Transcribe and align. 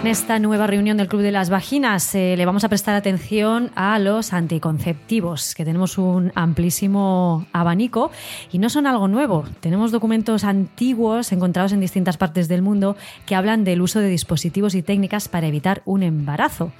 En 0.00 0.06
esta 0.06 0.38
nueva 0.38 0.66
reunión 0.66 0.96
del 0.96 1.08
Club 1.08 1.20
de 1.20 1.30
las 1.30 1.50
Vaginas 1.50 2.14
eh, 2.14 2.34
le 2.34 2.46
vamos 2.46 2.64
a 2.64 2.70
prestar 2.70 2.94
atención 2.94 3.70
a 3.74 3.98
los 3.98 4.32
anticonceptivos, 4.32 5.54
que 5.54 5.66
tenemos 5.66 5.98
un 5.98 6.32
amplísimo 6.34 7.44
abanico 7.52 8.10
y 8.50 8.60
no 8.60 8.70
son 8.70 8.86
algo 8.86 9.08
nuevo. 9.08 9.44
Tenemos 9.60 9.92
documentos 9.92 10.44
antiguos 10.44 11.32
encontrados 11.32 11.72
en 11.72 11.80
distintas 11.80 12.16
partes 12.16 12.48
del 12.48 12.62
mundo 12.62 12.96
que 13.26 13.34
hablan 13.34 13.62
del 13.62 13.82
uso 13.82 14.00
de 14.00 14.08
dispositivos 14.08 14.74
y 14.74 14.82
técnicas 14.82 15.28
para 15.28 15.48
evitar 15.48 15.82
un 15.84 16.02
embarazo. 16.02 16.72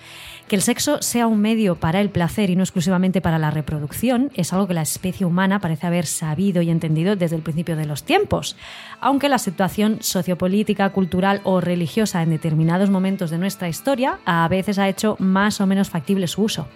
Que 0.48 0.56
el 0.56 0.62
sexo 0.62 1.00
sea 1.00 1.28
un 1.28 1.40
medio 1.40 1.76
para 1.76 2.00
el 2.00 2.10
placer 2.10 2.50
y 2.50 2.56
no 2.56 2.64
exclusivamente 2.64 3.20
para 3.20 3.38
la 3.38 3.52
reproducción 3.52 4.32
es 4.34 4.52
algo 4.52 4.66
que 4.66 4.74
la 4.74 4.82
especie 4.82 5.24
humana 5.24 5.60
parece 5.60 5.86
haber 5.86 6.06
sabido 6.06 6.60
y 6.60 6.70
entendido 6.70 7.14
desde 7.14 7.36
el 7.36 7.42
principio 7.42 7.76
de 7.76 7.86
los 7.86 8.02
tiempos, 8.02 8.56
aunque 9.00 9.28
la 9.28 9.38
situación 9.38 9.98
sociopolítica, 10.00 10.90
cultural 10.90 11.40
o 11.44 11.60
religiosa 11.60 12.22
en 12.22 12.30
determinados 12.30 12.90
momentos 12.90 13.09
de 13.10 13.38
nuestra 13.38 13.68
historia 13.68 14.20
a 14.24 14.46
veces 14.46 14.78
ha 14.78 14.88
hecho 14.88 15.16
más 15.18 15.60
o 15.60 15.66
menos 15.66 15.90
factible 15.90 16.28
su 16.28 16.42
uso. 16.42 16.68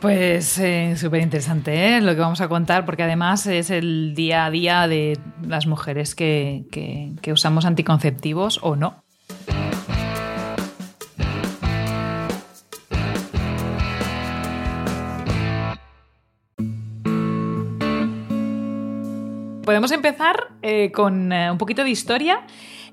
Pues 0.00 0.58
eh, 0.58 0.94
súper 0.96 1.20
interesante 1.20 1.96
¿eh? 1.96 2.00
lo 2.00 2.14
que 2.14 2.20
vamos 2.20 2.40
a 2.40 2.48
contar, 2.48 2.86
porque 2.86 3.02
además 3.02 3.46
es 3.46 3.68
el 3.68 4.14
día 4.14 4.46
a 4.46 4.50
día 4.50 4.88
de 4.88 5.18
las 5.46 5.66
mujeres 5.66 6.14
que, 6.14 7.12
usamos 7.30 7.66
anticonceptivos 7.66 8.60
o 8.62 8.76
no. 8.76 9.04
Podemos 19.66 19.92
empezar 19.92 20.48
eh, 20.62 20.90
con 20.92 21.30
un 21.30 21.58
poquito 21.58 21.84
de 21.84 21.90
historia 21.90 22.46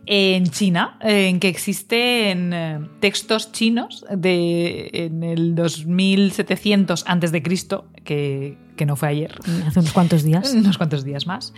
en 0.08 0.48
China, 0.48 0.98
en 1.02 1.40
que 1.40 1.50
existen 1.50 2.54
eh, 2.54 2.80
textos 3.02 3.52
chinos 3.52 4.06
de 4.10 4.90
en 4.94 5.22
el 5.22 5.54
2700 5.54 7.04
antes 7.08 7.34
de 7.34 7.44
Cristo, 7.44 7.90
que, 8.06 8.58
que 8.78 8.86
no 8.86 8.96
fue 8.96 9.10
ayer. 9.10 9.36
Hace 9.66 9.82
unos 9.82 9.92
cuantos 9.92 10.24
días. 10.24 10.54
Unos 10.58 10.78
cuantos 10.78 11.04
días 11.04 11.28
más. 11.28 11.54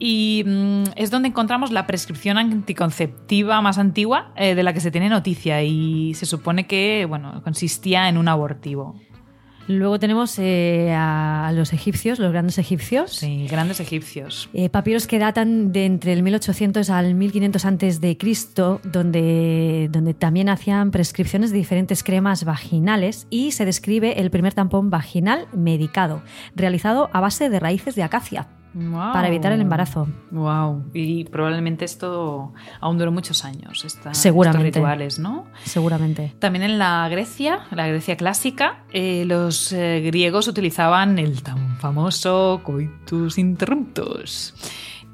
Y 0.00 0.42
mm, 0.44 0.82
es 0.96 1.12
donde 1.12 1.28
encontramos 1.28 1.70
la 1.70 1.86
prescripción 1.86 2.38
anticonceptiva 2.38 3.60
más 3.62 3.78
antigua 3.78 4.32
eh, 4.36 4.56
de 4.56 4.62
la 4.64 4.72
que 4.72 4.80
se 4.80 4.90
tiene 4.90 5.08
noticia 5.08 5.62
y 5.62 6.14
se 6.14 6.26
supone 6.26 6.66
que 6.66 7.06
bueno, 7.08 7.40
consistía 7.44 8.08
en 8.08 8.18
un 8.18 8.26
abortivo. 8.26 8.96
Luego 9.68 9.98
tenemos 9.98 10.38
eh, 10.38 10.92
a 10.96 11.52
los 11.54 11.72
egipcios, 11.72 12.18
los 12.18 12.32
grandes 12.32 12.58
egipcios. 12.58 13.16
Sí, 13.16 13.46
grandes 13.48 13.80
egipcios. 13.80 14.48
Eh, 14.52 14.68
papiros 14.68 15.06
que 15.06 15.18
datan 15.18 15.72
de 15.72 15.86
entre 15.86 16.12
el 16.12 16.22
1800 16.22 16.90
al 16.90 17.14
1500 17.14 17.64
antes 17.64 18.00
de 18.00 18.16
Cristo, 18.16 18.80
donde, 18.84 19.88
donde 19.90 20.14
también 20.14 20.48
hacían 20.48 20.90
prescripciones 20.90 21.52
de 21.52 21.58
diferentes 21.58 22.02
cremas 22.02 22.44
vaginales 22.44 23.26
y 23.30 23.52
se 23.52 23.64
describe 23.64 24.20
el 24.20 24.30
primer 24.30 24.54
tampón 24.54 24.90
vaginal 24.90 25.46
medicado, 25.52 26.22
realizado 26.54 27.10
a 27.12 27.20
base 27.20 27.48
de 27.48 27.60
raíces 27.60 27.94
de 27.94 28.02
acacia. 28.02 28.48
Wow. 28.74 29.12
Para 29.12 29.28
evitar 29.28 29.52
el 29.52 29.60
embarazo. 29.60 30.08
Wow. 30.30 30.84
Y 30.94 31.24
probablemente 31.24 31.84
esto 31.84 32.52
aún 32.80 32.98
duró 32.98 33.12
muchos 33.12 33.44
años, 33.44 33.84
esta, 33.84 34.14
Seguramente. 34.14 34.68
estos 34.68 34.80
rituales, 34.80 35.18
¿no? 35.18 35.46
Seguramente. 35.64 36.34
También 36.38 36.62
en 36.62 36.78
la 36.78 37.08
Grecia, 37.10 37.60
la 37.70 37.86
Grecia 37.86 38.16
clásica, 38.16 38.84
eh, 38.92 39.24
los 39.26 39.72
eh, 39.72 40.00
griegos 40.04 40.48
utilizaban 40.48 41.18
el 41.18 41.42
tan 41.42 41.76
famoso 41.78 42.60
coitus 42.62 43.38
interruptus. 43.38 44.54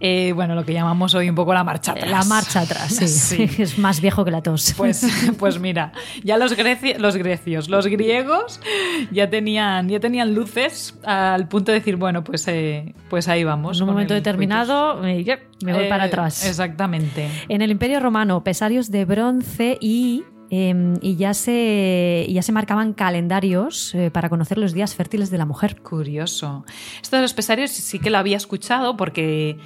Eh, 0.01 0.33
bueno, 0.33 0.55
lo 0.55 0.65
que 0.65 0.73
llamamos 0.73 1.15
hoy 1.15 1.29
un 1.29 1.35
poco 1.35 1.53
la 1.53 1.65
marcha 1.65 1.93
atrás. 1.93 2.11
La 2.11 2.23
marcha 2.25 2.61
atrás, 2.61 2.95
sí. 2.95 3.09
Sí. 3.49 3.63
Es 3.63 3.79
más 3.79 4.01
viejo 4.01 4.25
que 4.25 4.31
la 4.31 4.43
tos. 4.43 4.75
Pues, 4.77 5.07
pues 5.39 5.59
mira, 5.59 5.93
ya 6.23 6.37
los, 6.39 6.57
greci- 6.57 6.97
los 6.99 7.17
grecios, 7.17 7.69
los 7.69 7.87
griegos 7.89 8.61
ya 9.11 9.29
tenían, 9.29 9.89
ya 9.89 9.99
tenían 10.01 10.35
luces 10.35 10.97
al 11.05 11.49
punto 11.49 11.73
de 11.73 11.79
decir, 11.81 11.97
bueno, 11.97 12.23
pues, 12.23 12.47
eh, 12.49 12.95
pues 13.11 13.27
ahí 13.29 13.43
vamos. 13.45 13.79
en 13.79 13.85
un 13.85 13.91
momento 13.91 14.15
determinado 14.15 15.05
eh, 15.05 15.25
me 15.65 15.73
voy 15.75 15.89
para 15.89 16.05
Eh, 16.05 16.09
atrás. 16.09 16.47
Exactamente. 16.47 17.29
En 17.49 17.63
el 17.63 17.71
Imperio 17.73 17.99
Romano, 18.01 18.45
pesarios 18.45 18.91
de 18.93 19.05
bronce 19.05 19.79
y, 19.81 20.23
eh, 20.51 20.95
y 21.03 21.17
ya, 21.17 21.35
se, 21.35 22.27
ya 22.31 22.43
se 22.43 22.53
marcaban 22.53 22.93
calendarios 22.93 23.95
eh, 23.95 24.11
para 24.11 24.29
conocer 24.29 24.59
los 24.59 24.73
días 24.73 24.95
fértiles 24.95 25.31
de 25.31 25.39
la 25.39 25.45
mujer. 25.45 25.81
Curioso. 25.83 26.65
Esto 27.03 27.17
de 27.17 27.23
los 27.23 27.35
pesarios 27.35 27.71
sí 27.71 27.99
que 27.99 28.11
lo 28.11 28.19
había 28.19 28.37
escuchado 28.37 28.97
porque 28.97 29.59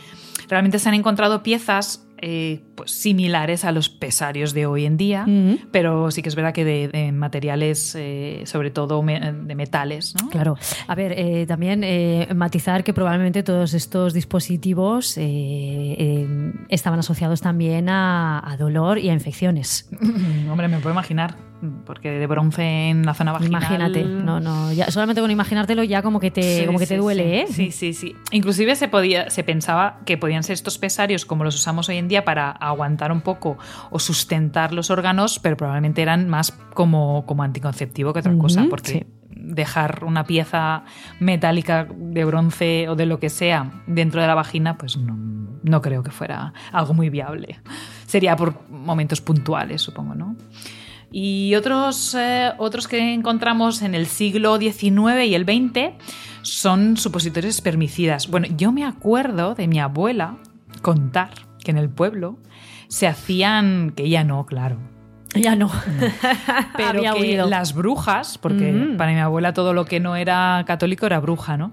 realmente 0.49 0.79
se 0.79 0.89
han 0.89 0.95
encontrado 0.95 1.43
piezas 1.43 2.05
eh, 2.23 2.63
pues, 2.77 2.91
similares 2.93 3.65
a 3.65 3.73
los 3.73 3.89
pesarios 3.91 4.55
de 4.55 4.65
hoy 4.67 4.87
en 4.87 4.97
día, 4.97 5.27
pero 5.73 6.11
sí 6.11 6.23
que 6.23 6.29
es 6.29 6.35
verdad 6.37 6.55
que 6.55 6.65
de, 6.65 6.89
de 6.89 7.13
materiales, 7.13 7.95
eh, 7.99 8.43
sobre 8.47 8.71
todo 8.71 9.03
me- 9.03 9.21
de 9.21 9.55
metales, 9.55 10.15
¿no? 10.23 10.31
Claro. 10.31 10.57
A 10.87 10.95
ver, 10.95 11.13
eh, 11.17 11.45
también 11.47 11.83
eh, 11.85 12.29
matizar 12.35 12.85
que 12.85 12.95
probablemente 12.95 13.43
todos 13.43 13.75
estos 13.75 14.15
dispositivos 14.15 15.19
eh, 15.19 16.53
estaban 16.69 16.99
asociados 17.01 17.41
también 17.41 17.89
a, 17.89 18.41
a 18.51 18.57
dolor 18.57 18.99
y 18.99 19.11
a 19.11 19.13
infecciones. 19.13 19.91
Hombre, 20.51 20.69
me 20.69 20.79
puedo 20.79 20.93
imaginar, 20.95 21.37
porque 21.85 22.11
de 22.11 22.27
bronce 22.27 22.91
en 22.91 23.07
la 23.07 23.15
zona 23.15 23.33
vaginal... 23.33 23.63
Imagínate, 23.63 24.05
no, 24.05 24.41
no, 24.41 24.73
ya, 24.73 24.91
solamente 24.91 25.21
con 25.21 25.31
imaginártelo 25.31 25.85
ya 25.85 26.03
como 26.03 26.21
que 26.21 26.31
te, 26.31 26.61
Sí, 26.61 26.67
como 26.67 26.79
que 26.79 26.87
te 26.87 26.97
duele, 26.97 27.47
sí. 27.47 27.63
¿eh? 27.65 27.71
Sí, 27.71 27.71
sí, 27.71 27.95
sí. 27.95 28.17
Inclusive 28.31 28.75
se 28.77 28.89
podía, 28.89 29.31
se 29.31 29.45
pensaba 29.45 30.01
que 30.05 30.19
podían 30.19 30.43
ser 30.43 30.55
estos 30.55 30.79
pesarios 30.79 31.25
como 31.25 31.45
los 31.45 31.55
usamos 31.55 31.89
hoy 31.89 31.97
en 31.97 32.09
día 32.09 32.25
para 32.25 32.51
aguantar 32.51 33.13
un 33.13 33.21
poco 33.21 33.59
o 33.91 33.99
sustentar 33.99 34.73
los 34.73 34.91
órganos, 34.91 35.39
pero 35.39 35.57
probablemente 35.57 36.03
eran 36.03 36.29
más 36.29 36.53
como, 36.75 37.25
como 37.27 37.43
anticonceptivo 37.43 38.13
que 38.13 38.21
otra 38.21 38.37
cosa, 38.37 38.67
porque 38.69 39.07
dejar 39.31 40.05
una 40.05 40.25
pieza 40.25 40.85
metálica 41.21 41.87
de 41.97 42.25
bronce 42.25 42.89
o 42.89 42.97
de 42.97 43.07
lo 43.07 43.19
que 43.19 43.31
sea 43.31 43.83
dentro 43.87 44.21
de 44.21 44.27
la 44.27 44.35
vagina, 44.35 44.79
pues 44.79 44.97
no, 44.97 45.17
no 45.63 45.83
creo 45.83 46.03
que 46.03 46.11
fuera 46.11 46.53
algo 46.73 46.95
muy 46.95 47.11
viable. 47.11 47.61
Sería 48.07 48.37
por 48.37 48.69
momentos 48.69 49.21
puntuales, 49.21 49.83
supongo, 49.83 50.15
¿no? 50.15 50.37
Y 51.13 51.55
otros, 51.55 52.15
eh, 52.19 52.53
otros 52.59 52.89
que 52.89 53.13
encontramos 53.13 53.83
en 53.83 53.95
el 53.95 54.07
siglo 54.07 54.59
XIX 54.59 55.25
y 55.27 55.35
el 55.35 55.45
XX 55.45 55.91
son 56.43 56.97
supositorios 56.97 57.55
espermicidas. 57.55 58.29
Bueno, 58.29 58.47
yo 58.57 58.73
me 58.73 58.85
acuerdo 58.85 59.55
de 59.55 59.69
mi 59.69 59.79
abuela 59.79 60.37
contar 60.81 61.31
que 61.63 61.71
en 61.71 61.79
el 61.79 61.91
pueblo 61.91 62.39
se 62.89 63.07
hacían, 63.07 63.93
que 63.95 64.05
ella 64.05 64.25
no, 64.25 64.45
claro, 64.47 64.79
Ya 65.35 65.55
no. 65.57 65.71
pero 66.77 66.99
Había 66.99 67.15
que 67.15 67.37
las 67.47 67.75
brujas, 67.75 68.37
porque 68.39 68.73
Mm. 68.73 68.97
para 68.97 69.13
mi 69.13 69.19
abuela 69.21 69.53
todo 69.55 69.73
lo 69.73 69.85
que 69.85 70.01
no 70.01 70.17
era 70.17 70.65
católico 70.67 71.07
era 71.07 71.21
bruja, 71.21 71.57
¿no? 71.57 71.73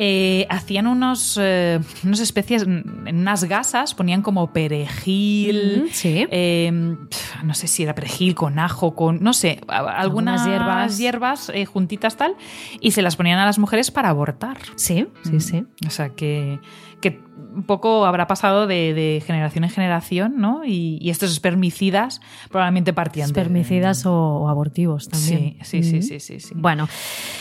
Eh, 0.00 0.46
hacían 0.48 0.86
unos, 0.86 1.36
eh, 1.42 1.80
unas 2.04 2.20
especies, 2.20 2.62
en 2.62 3.16
unas 3.16 3.42
gasas, 3.44 3.94
ponían 3.94 4.22
como 4.22 4.52
perejil, 4.52 5.82
Mm, 5.86 5.88
sí. 5.90 6.26
eh, 6.30 6.96
pf, 7.10 7.44
no 7.44 7.52
sé 7.54 7.66
si 7.66 7.82
era 7.82 7.96
perejil 7.96 8.36
con 8.36 8.60
ajo, 8.60 8.94
con, 8.94 9.20
no 9.22 9.32
sé, 9.32 9.60
algunas, 9.66 9.98
Algunas 9.98 10.46
hierbas, 10.46 10.98
hierbas. 10.98 11.48
eh, 11.52 11.64
juntitas 11.66 12.16
tal, 12.16 12.36
y 12.80 12.92
se 12.92 13.02
las 13.02 13.16
ponían 13.16 13.40
a 13.40 13.46
las 13.46 13.58
mujeres 13.58 13.90
para 13.90 14.08
abortar. 14.10 14.58
Sí, 14.76 15.06
sí, 15.24 15.32
Mm. 15.32 15.40
sí. 15.40 15.64
O 15.86 15.90
sea 15.90 16.10
que, 16.10 16.60
que 17.00 17.20
un 17.54 17.62
poco 17.64 18.04
habrá 18.06 18.26
pasado 18.26 18.66
de, 18.66 18.94
de 18.94 19.22
generación 19.26 19.64
en 19.64 19.70
generación, 19.70 20.34
¿no? 20.38 20.64
Y, 20.64 20.98
y 21.00 21.10
estos 21.10 21.32
espermicidas 21.32 22.20
probablemente 22.50 22.92
partían 22.92 23.26
de- 23.32 23.40
Espermicidas 23.40 24.06
o, 24.06 24.12
o 24.12 24.48
abortivos 24.48 25.08
también. 25.08 25.56
Sí, 25.62 25.82
sí, 25.82 26.02
sí, 26.02 26.02
sí, 26.02 26.20
sí, 26.20 26.40
sí. 26.40 26.54
Bueno, 26.56 26.88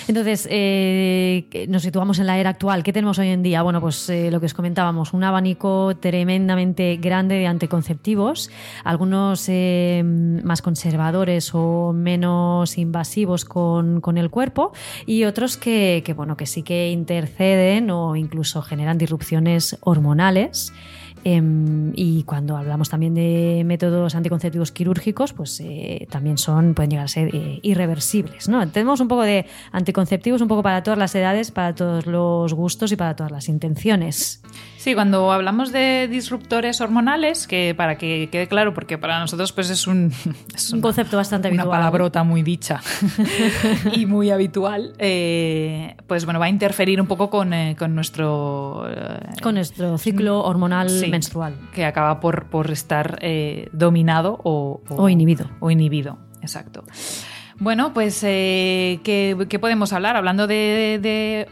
entonces 0.07 0.47
nos 1.67 1.81
situamos 1.83 2.19
en 2.19 2.27
la 2.27 2.37
era 2.37 2.46
actual, 2.47 2.83
¿qué 2.83 2.93
tenemos 2.93 3.19
hoy 3.19 3.29
en 3.29 3.43
día? 3.43 3.61
Bueno, 3.61 3.81
pues 3.81 4.09
eh, 4.09 4.31
lo 4.31 4.39
que 4.39 4.47
os 4.47 4.53
comentábamos, 4.53 5.13
un 5.13 5.23
abanico 5.23 5.95
tremendamente 5.99 6.97
grande 6.97 7.35
de 7.35 7.47
anticonceptivos, 7.47 8.49
algunos 8.83 9.47
eh, 9.49 10.01
más 10.05 10.61
conservadores 10.61 11.51
o 11.53 11.93
menos 11.93 12.77
invasivos 12.77 13.45
con, 13.45 14.01
con 14.01 14.17
el 14.17 14.29
cuerpo 14.29 14.73
y 15.05 15.25
otros 15.25 15.57
que, 15.57 16.01
que, 16.05 16.13
bueno, 16.13 16.37
que 16.37 16.45
sí 16.45 16.63
que 16.63 16.89
interceden 16.89 17.91
o 17.91 18.15
incluso 18.15 18.61
generan 18.61 18.97
disrupciones 18.97 19.77
hormonales. 19.81 20.73
Em, 21.23 21.91
y 21.95 22.23
cuando 22.23 22.57
hablamos 22.57 22.89
también 22.89 23.13
de 23.13 23.63
métodos 23.65 24.15
anticonceptivos 24.15 24.71
quirúrgicos, 24.71 25.33
pues 25.33 25.59
eh, 25.59 26.07
también 26.09 26.37
son, 26.37 26.73
pueden 26.73 26.91
llegar 26.91 27.05
a 27.05 27.09
ser 27.09 27.35
eh, 27.35 27.59
irreversibles. 27.63 28.47
¿no? 28.47 28.67
Tenemos 28.69 28.99
un 28.99 29.07
poco 29.07 29.23
de 29.23 29.45
anticonceptivos, 29.71 30.41
un 30.41 30.47
poco 30.47 30.63
para 30.63 30.83
todas 30.83 30.97
las 30.97 31.13
edades, 31.15 31.51
para 31.51 31.75
todos 31.75 32.05
los 32.05 32.53
gustos 32.53 32.91
y 32.91 32.95
para 32.95 33.15
todas 33.15 33.31
las 33.31 33.49
intenciones. 33.49 34.41
Sí, 34.77 34.93
cuando 34.93 35.31
hablamos 35.33 35.73
de 35.73 36.07
disruptores 36.09 36.79
hormonales, 36.79 37.47
que 37.47 37.73
para 37.75 37.97
que 37.97 38.29
quede 38.31 38.47
claro, 38.47 38.73
porque 38.73 38.97
para 38.97 39.19
nosotros 39.19 39.51
pues 39.51 39.69
es 39.69 39.85
un, 39.85 40.13
es 40.55 40.71
un 40.71 40.79
concepto 40.79 41.17
bastante 41.17 41.49
habitual. 41.49 41.67
Una 41.67 41.77
palabrota 41.77 42.23
muy 42.23 42.41
dicha 42.43 42.79
y 43.93 44.05
muy 44.05 44.29
habitual, 44.29 44.93
eh, 44.97 45.95
pues 46.07 46.23
bueno, 46.23 46.39
va 46.39 46.45
a 46.45 46.49
interferir 46.49 47.01
un 47.01 47.07
poco 47.07 47.29
con, 47.29 47.53
eh, 47.53 47.75
con 47.77 47.95
nuestro... 47.95 48.87
Con 49.41 49.55
nuestro 49.55 49.97
ciclo 49.97 50.43
hormonal 50.43 50.89
sí, 50.89 51.06
menstrual. 51.09 51.55
Que 51.73 51.85
acaba 51.85 52.19
por, 52.19 52.45
por 52.45 52.71
estar 52.71 53.19
eh, 53.21 53.69
dominado 53.71 54.39
o, 54.43 54.81
o, 54.89 54.95
o, 54.95 55.09
inhibido. 55.09 55.49
O 55.59 55.71
inhibido, 55.71 56.17
exacto. 56.41 56.83
Bueno, 57.59 57.93
pues, 57.93 58.21
¿qué, 58.21 58.99
¿qué, 59.49 59.59
podemos 59.59 59.93
hablar? 59.93 60.15
Hablando 60.15 60.45
de, 60.45 60.99
de 61.01 61.47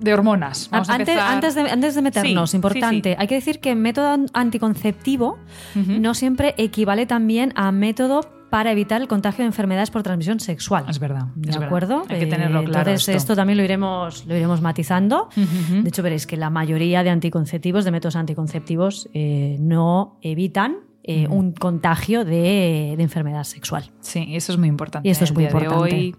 de 0.00 0.14
hormonas. 0.14 0.68
Vamos 0.70 0.88
antes, 0.88 1.16
a 1.16 1.32
antes, 1.32 1.54
de, 1.54 1.62
antes 1.62 1.94
de 1.94 2.02
meternos, 2.02 2.50
sí, 2.50 2.56
importante, 2.56 3.10
sí. 3.10 3.16
hay 3.18 3.26
que 3.26 3.34
decir 3.34 3.60
que 3.60 3.74
método 3.74 4.16
anticonceptivo 4.32 5.38
uh 5.74 5.78
-huh. 5.78 6.00
no 6.00 6.14
siempre 6.14 6.54
equivale 6.56 7.06
también 7.06 7.52
a 7.56 7.72
método 7.72 8.20
para 8.50 8.72
evitar 8.72 9.00
el 9.00 9.08
contagio 9.08 9.42
de 9.44 9.46
enfermedades 9.46 9.90
por 9.90 10.02
transmisión 10.02 10.40
sexual. 10.40 10.84
Es 10.88 10.98
verdad. 10.98 11.26
¿De 11.34 11.50
es 11.50 11.56
acuerdo? 11.56 12.00
Verdad. 12.00 12.12
Hay 12.14 12.20
que 12.20 12.26
tenerlo 12.26 12.64
claro. 12.64 12.90
Entonces, 12.90 13.08
esto. 13.08 13.16
esto. 13.16 13.36
también 13.36 13.58
lo 13.58 13.64
iremos, 13.64 14.26
lo 14.26 14.36
iremos 14.36 14.60
matizando. 14.60 15.28
Uh 15.36 15.40
-huh. 15.40 15.82
De 15.82 15.88
hecho, 15.88 16.02
veréis 16.02 16.26
que 16.26 16.36
la 16.36 16.50
mayoría 16.50 17.02
de 17.02 17.10
anticonceptivos, 17.10 17.84
de 17.84 17.90
métodos 17.90 18.16
anticonceptivos, 18.16 19.08
eh, 19.12 19.56
no 19.60 20.18
evitan 20.22 20.76
eh, 21.04 21.26
uh 21.26 21.30
-huh. 21.30 21.36
un 21.36 21.52
contagio 21.52 22.24
de, 22.24 22.94
de, 22.96 23.02
enfermedad 23.02 23.44
sexual. 23.44 23.90
Sí, 24.00 24.26
eso 24.30 24.52
es 24.52 24.58
muy 24.58 24.68
importante. 24.68 25.08
Y 25.08 25.10
esto 25.10 25.24
es 25.24 25.32
muy 25.32 25.44
importante. 25.44 25.76
Hoy, 25.76 26.14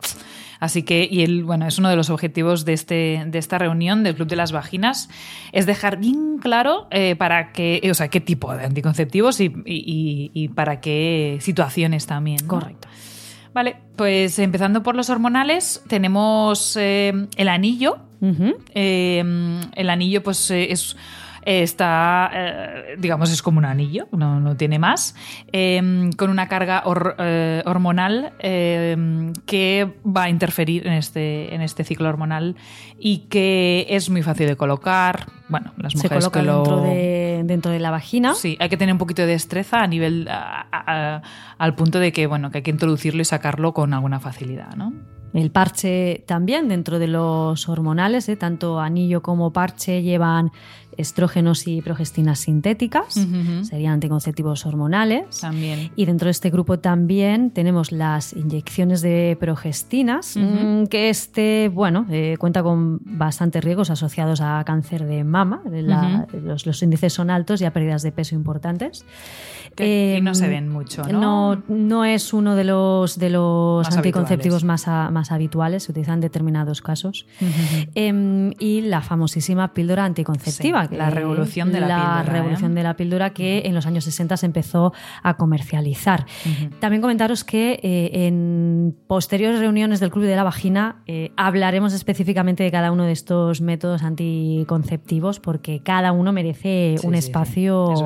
Así 0.60 0.84
que, 0.84 1.08
y 1.10 1.24
el, 1.24 1.44
bueno, 1.44 1.66
es 1.68 1.78
uno 1.80 1.90
de 1.90 1.96
los 1.96 2.10
objetivos 2.10 2.66
de, 2.66 2.74
este, 2.74 3.24
de 3.26 3.40
esta 3.40 3.58
reunión 3.58 4.04
del 4.04 4.16
Club 4.16 4.28
de 4.28 4.36
las 4.36 4.52
Vaginas, 4.52 5.10
es 5.54 5.66
dejar 5.66 5.98
bien 5.98 6.38
claro 6.40 6.88
eh, 6.92 7.16
para 7.16 7.52
qué, 7.54 7.82
o 7.90 7.94
sea, 7.94 8.10
qué 8.10 8.20
tipo 8.20 8.54
de 8.56 8.66
anticonceptivos 8.66 9.40
y, 9.40 9.46
y, 9.66 10.32
y 10.34 10.50
para 10.50 10.82
qué 10.82 11.38
situaciones 11.42 12.06
también. 12.08 12.40
¿no? 12.44 12.48
Correcto. 12.50 12.88
Vale, 13.54 13.78
pues 13.96 14.38
empezando 14.38 14.84
por 14.84 14.96
los 14.96 15.10
hormonales, 15.10 15.82
tenemos 15.88 16.78
eh, 16.80 17.28
el 17.36 17.48
anillo. 17.48 18.00
Uh 18.22 18.28
-huh. 18.28 18.56
eh, 18.76 19.24
el 19.76 19.90
anillo, 19.90 20.22
pues 20.22 20.52
es 20.52 20.98
está, 21.44 22.30
eh, 22.34 22.96
digamos, 22.98 23.32
es 23.32 23.42
como 23.42 23.58
un 23.58 23.66
anillo, 23.66 24.08
no, 24.12 24.40
no 24.40 24.56
tiene 24.56 24.80
más, 24.80 25.16
eh, 25.52 26.10
con 26.18 26.30
una 26.30 26.48
carga 26.48 26.84
hor, 26.86 27.16
eh, 27.20 27.64
hormonal 27.66 28.34
eh, 28.40 29.32
que 29.46 29.94
va 30.06 30.24
a 30.24 30.30
interferir 30.30 30.88
en 30.88 30.94
este, 30.94 31.54
en 31.54 31.62
este 31.62 31.84
ciclo 31.84 32.10
hormonal 32.10 32.56
y 33.00 33.20
que 33.30 33.86
es 33.90 34.10
muy 34.10 34.22
fácil 34.24 34.48
de 34.48 34.56
colocar. 34.56 35.28
Bueno, 35.48 35.74
las 35.78 35.96
mujeres 35.96 36.24
Se 36.24 36.30
coloca 36.32 36.40
que 36.40 36.46
lo... 36.46 36.58
dentro, 36.58 36.82
de, 36.82 37.42
dentro 37.46 37.72
de 37.72 37.80
la 37.80 37.92
vagina. 37.92 38.36
Sí, 38.36 38.58
hay 38.60 38.70
que 38.70 38.78
tener 38.78 38.94
un 38.94 39.00
poquito 39.00 39.22
de 39.24 39.30
destreza 39.30 39.82
a 39.82 39.88
nivel, 39.88 40.28
a, 40.30 40.68
a, 40.72 41.22
al 41.58 41.76
punto 41.76 42.00
de 42.00 42.12
que, 42.12 42.28
bueno, 42.28 42.52
que 42.52 42.60
hay 42.60 42.64
que 42.64 42.72
introducirlo 42.72 43.22
y 43.22 43.26
sacarlo 43.26 43.74
con 43.74 43.94
alguna 43.94 44.20
facilidad, 44.20 44.76
¿no? 44.76 44.94
El 45.34 45.52
parche 45.52 46.24
también 46.26 46.70
dentro 46.70 46.98
de 46.98 47.08
los 47.08 47.70
hormonales, 47.70 48.28
¿eh? 48.30 48.36
tanto 48.36 48.80
anillo 48.80 49.22
como 49.22 49.54
parche 49.54 50.02
llevan 50.02 50.52
estrógenos 51.00 51.68
y 51.68 51.82
progestinas 51.82 52.40
sintéticas, 52.40 53.16
uh 53.16 53.22
-huh. 53.22 53.64
serían 53.64 53.94
anticonceptivos 53.94 54.66
hormonales. 54.66 55.40
También. 55.40 55.92
Y 55.96 56.06
dentro 56.06 56.26
de 56.26 56.32
este 56.32 56.50
grupo 56.50 56.80
también 56.80 57.52
tenemos 57.52 57.92
las 57.92 58.34
inyecciones 58.34 59.02
de 59.02 59.38
progestinas, 59.40 60.36
uh 60.36 60.40
-huh. 60.40 60.88
que 60.90 61.10
este, 61.10 61.70
bueno, 61.74 62.06
eh, 62.10 62.36
cuenta 62.38 62.64
con 62.64 63.00
bastantes 63.04 63.64
riesgos 63.64 63.90
asociados 63.90 64.42
a 64.42 64.64
cáncer 64.66 65.06
de 65.06 65.24
mama. 65.24 65.62
La, 65.66 66.28
uh 66.30 66.36
-huh. 66.36 66.42
los, 66.42 66.66
los, 66.66 66.84
índices 66.84 67.14
son 67.14 67.30
altos 67.30 67.62
y 67.62 67.66
a 67.66 67.72
pérdidas 67.72 68.02
de 68.02 68.12
peso 68.12 68.36
importantes. 68.36 69.06
Eh, 69.78 70.16
y 70.18 70.22
no 70.22 70.36
se 70.36 70.48
ven 70.48 70.70
mucho, 70.70 71.04
¿no? 71.04 71.56
No, 71.56 71.64
no 71.68 72.06
es 72.06 72.34
uno 72.34 72.56
de 72.56 72.64
los, 72.64 73.18
de 73.18 73.30
los 73.30 73.86
más 73.86 73.98
anticonceptivos 73.98 74.64
más, 74.64 74.88
a, 74.88 75.10
más 75.12 75.32
habituales, 75.32 75.84
se 75.84 75.92
utilizan 75.92 76.16
en 76.16 76.22
determinados 76.22 76.82
casos. 76.82 77.26
eh, 77.96 78.52
y 78.60 78.82
la 78.82 79.02
famosísima 79.02 79.74
píldora 79.74 80.06
anticonceptiva. 80.06 80.88
Sí, 80.88 80.96
la 80.96 81.10
revolución 81.10 81.72
de 81.72 81.80
la, 81.82 81.88
la 81.88 81.96
píldora. 81.96 82.24
revolución 82.40 82.72
¿eh? 82.72 82.76
de 82.76 82.84
la 82.84 82.96
píldora 82.96 83.30
que 83.32 83.64
en 83.66 83.76
los 83.76 83.86
años 83.86 84.04
60 84.04 84.38
se 84.38 84.46
empezó 84.46 84.94
a 85.24 85.36
comercializar. 85.36 86.26
También 86.80 87.02
comentaros 87.02 87.44
que 87.44 87.80
eh, 87.84 88.28
en 88.28 88.96
posteriores 89.08 89.60
reuniones 89.60 90.00
del 90.00 90.12
Club 90.12 90.26
de 90.26 90.36
la 90.36 90.44
Vagina 90.44 91.02
eh, 91.08 91.32
hablaremos 91.38 91.94
específicamente 91.94 92.64
de 92.64 92.72
cada 92.72 92.92
uno 92.92 93.04
de 93.04 93.12
estos 93.12 93.62
métodos 93.62 94.04
anticonceptivos 94.04 95.40
porque 95.40 95.82
cada 95.82 96.12
uno 96.12 96.32
merece 96.34 96.96
sí, 96.98 97.08
un 97.08 97.14
sí, 97.14 97.20
espacio 97.20 97.94
sí. 97.96 98.04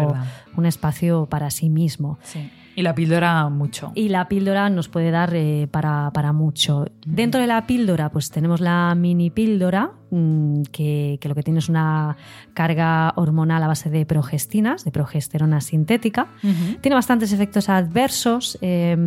Un 0.55 0.65
espacio 0.65 1.27
para 1.27 1.49
sí 1.49 1.69
mismo. 1.69 2.19
Sí. 2.23 2.49
Y 2.75 2.81
la 2.81 2.95
píldora 2.95 3.49
mucho. 3.49 3.91
Y 3.93 4.09
la 4.09 4.27
píldora 4.27 4.69
nos 4.69 4.87
puede 4.87 5.11
dar 5.11 5.33
eh, 5.35 5.67
para, 5.69 6.11
para, 6.11 6.33
mucho. 6.33 6.85
Mm. 7.05 7.15
Dentro 7.15 7.39
de 7.39 7.47
la 7.47 7.67
píldora, 7.67 8.09
pues 8.09 8.31
tenemos 8.31 8.61
la 8.61 8.95
mini 8.95 9.29
píldora, 9.29 9.91
mmm, 10.09 10.63
que, 10.71 11.19
que, 11.21 11.29
lo 11.29 11.35
que 11.35 11.43
tiene 11.43 11.59
es 11.59 11.69
una 11.69 12.17
carga 12.53 13.13
hormonal 13.15 13.61
a 13.61 13.67
base 13.67 13.89
de 13.89 14.05
progestinas, 14.05 14.83
de 14.85 14.91
progesterona 14.91 15.61
sintética. 15.61 16.27
Uh 16.43 16.47
-huh. 16.47 16.81
Tiene 16.81 16.95
bastantes 16.95 17.31
efectos 17.31 17.69
adversos. 17.69 18.57
Eh, 18.61 18.97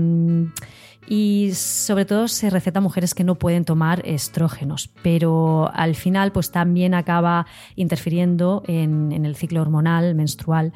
y 1.08 1.50
sobre 1.54 2.04
todo 2.04 2.28
se 2.28 2.50
receta 2.50 2.80
a 2.80 2.82
mujeres 2.82 3.14
que 3.14 3.24
no 3.24 3.36
pueden 3.36 3.64
tomar 3.64 4.02
estrógenos, 4.04 4.90
pero 5.02 5.70
al 5.72 5.94
final 5.94 6.32
pues 6.32 6.50
también 6.50 6.94
acaba 6.94 7.46
interfiriendo 7.76 8.62
en, 8.66 9.12
en 9.12 9.24
el 9.24 9.36
ciclo 9.36 9.62
hormonal 9.62 10.14
menstrual 10.14 10.72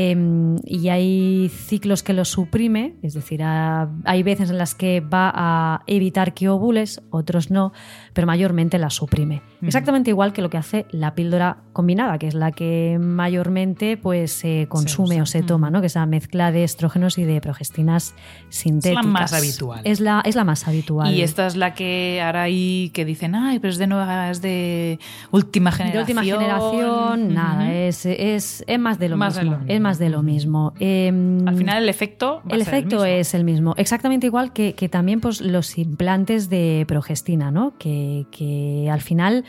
eh, 0.00 0.16
y 0.64 0.90
hay 0.90 1.48
ciclos 1.48 2.04
que 2.04 2.12
lo 2.12 2.24
suprime, 2.24 2.94
es 3.02 3.14
decir, 3.14 3.42
a, 3.42 3.90
hay 4.04 4.22
veces 4.22 4.50
en 4.50 4.58
las 4.58 4.76
que 4.76 5.00
va 5.00 5.32
a 5.34 5.82
evitar 5.88 6.34
que 6.34 6.48
ovules, 6.48 7.02
otros 7.10 7.50
no, 7.50 7.72
pero 8.12 8.26
mayormente 8.26 8.78
la 8.78 8.90
suprime. 8.90 9.36
Uh 9.36 9.64
-huh. 9.64 9.66
Exactamente 9.66 10.10
igual 10.10 10.32
que 10.32 10.40
lo 10.40 10.50
que 10.50 10.56
hace 10.56 10.86
la 10.90 11.16
píldora 11.16 11.58
combinada, 11.72 12.18
que 12.18 12.28
es 12.28 12.34
la 12.34 12.52
que 12.52 12.98
mayormente 13.00 13.96
pues 13.96 14.30
se 14.30 14.66
consume 14.68 15.20
o 15.20 15.26
se 15.26 15.38
uh 15.38 15.42
-huh. 15.42 15.46
toma, 15.46 15.70
¿no? 15.70 15.80
que 15.80 15.88
es 15.88 15.96
la 15.96 16.06
mezcla 16.06 16.52
de 16.52 16.62
estrógenos 16.62 17.18
y 17.18 17.24
de 17.24 17.40
progestinas 17.40 18.14
sintéticas. 18.50 19.00
Es 19.00 19.06
la 19.06 19.12
más 19.12 19.32
habitual. 19.32 19.80
Es 19.82 20.00
la, 20.00 20.22
es 20.24 20.36
la 20.36 20.44
más 20.44 20.68
habitual. 20.68 21.12
Y 21.12 21.22
esta 21.22 21.48
es 21.48 21.56
la 21.56 21.74
que 21.74 22.22
ahora 22.24 22.42
hay 22.42 22.90
que 22.90 23.04
dicen, 23.04 23.34
ay, 23.34 23.58
pero 23.58 23.72
es 23.72 23.78
de 23.78 23.88
nueva, 23.88 24.30
es 24.30 24.42
de 24.42 25.00
última 25.32 25.72
generación. 25.72 26.06
De 26.06 26.12
última 26.12 26.22
generación, 26.22 27.22
uh 27.22 27.30
-huh. 27.30 27.34
nada, 27.34 27.72
es, 27.72 28.06
es, 28.06 28.64
es, 28.64 28.78
más 28.78 29.00
de 29.00 29.08
lo 29.08 29.16
más 29.16 29.34
mismo. 29.34 29.50
De 29.50 29.56
lo 29.56 29.58
mismo. 29.64 29.87
Más 29.88 29.98
de 29.98 30.10
lo 30.10 30.22
mismo. 30.22 30.72
Eh, 30.80 31.08
Al 31.46 31.56
final 31.56 31.82
el 31.82 31.88
efecto 31.88 32.42
el 32.48 32.60
efecto 32.60 33.04
el 33.04 33.20
es 33.20 33.34
el 33.34 33.44
mismo, 33.44 33.74
exactamente 33.76 34.26
igual 34.26 34.52
que, 34.52 34.74
que 34.74 34.88
también 34.88 35.20
pues, 35.20 35.40
los 35.40 35.78
implantes 35.78 36.48
de 36.50 36.84
progestina, 36.86 37.50
¿no? 37.50 37.72
que, 37.78 38.26
que 38.30 38.88
al 38.90 39.00
final 39.00 39.44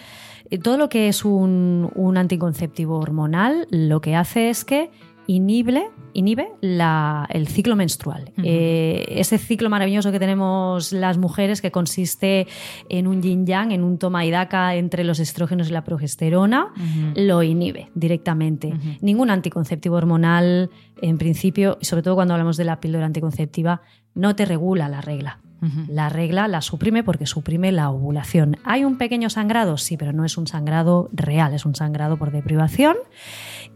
eh, 0.50 0.58
todo 0.58 0.78
lo 0.78 0.90
que 0.90 1.08
es 1.08 1.26
un, 1.26 1.92
un 1.96 2.18
anticonceptivo 2.18 2.98
hormonal 2.98 3.68
lo 3.70 4.02
que 4.02 4.16
hace 4.16 4.50
es 4.50 4.66
que 4.66 4.92
inhibe, 5.30 5.92
inhibe 6.14 6.48
la, 6.60 7.28
el 7.30 7.48
ciclo 7.48 7.76
menstrual. 7.76 8.32
Uh 8.36 8.42
-huh. 8.42 8.46
eh, 8.46 9.06
ese 9.20 9.38
ciclo 9.38 9.70
maravilloso 9.70 10.12
que 10.12 10.18
tenemos 10.18 10.92
las 10.92 11.20
mujeres 11.20 11.62
que 11.62 11.70
consiste 11.70 12.48
en 12.90 13.06
un 13.06 13.22
yin 13.22 13.46
yang, 13.46 13.72
en 13.72 13.84
un 13.84 14.00
toma 14.00 14.26
y 14.26 14.32
daca 14.32 14.74
entre 14.74 15.04
los 15.04 15.20
estrógenos 15.20 15.70
y 15.70 15.72
la 15.72 15.84
progesterona, 15.84 16.74
uh 16.76 16.80
-huh. 16.80 17.28
lo 17.28 17.44
inhibe 17.44 17.90
directamente. 17.94 18.68
Uh 18.70 18.74
-huh. 18.74 18.98
Ningún 19.02 19.30
anticonceptivo 19.30 19.98
hormonal, 19.98 20.72
en 21.00 21.18
principio, 21.20 21.78
y 21.80 21.86
sobre 21.86 22.02
todo 22.02 22.16
cuando 22.16 22.34
hablamos 22.34 22.58
de 22.58 22.64
la 22.64 22.80
píldora 22.80 23.06
anticonceptiva, 23.06 23.82
no 24.16 24.36
te 24.36 24.46
regula 24.46 24.90
la 24.90 25.02
regla. 25.02 25.40
La 25.88 26.10
regla 26.10 26.48
la 26.48 26.62
suprime 26.62 27.04
porque 27.04 27.26
suprime 27.26 27.72
la 27.72 27.90
ovulación. 27.90 28.58
¿Hay 28.64 28.86
un 28.86 28.98
pequeño 28.98 29.30
sangrado? 29.30 29.78
Sí, 29.78 29.98
pero 29.98 30.14
no 30.14 30.26
es 30.26 30.38
un 30.38 30.48
sangrado 30.48 31.10
real, 31.12 31.54
es 31.54 31.66
un 31.66 31.76
sangrado 31.76 32.18
por 32.18 32.32
deprivación. 32.32 32.96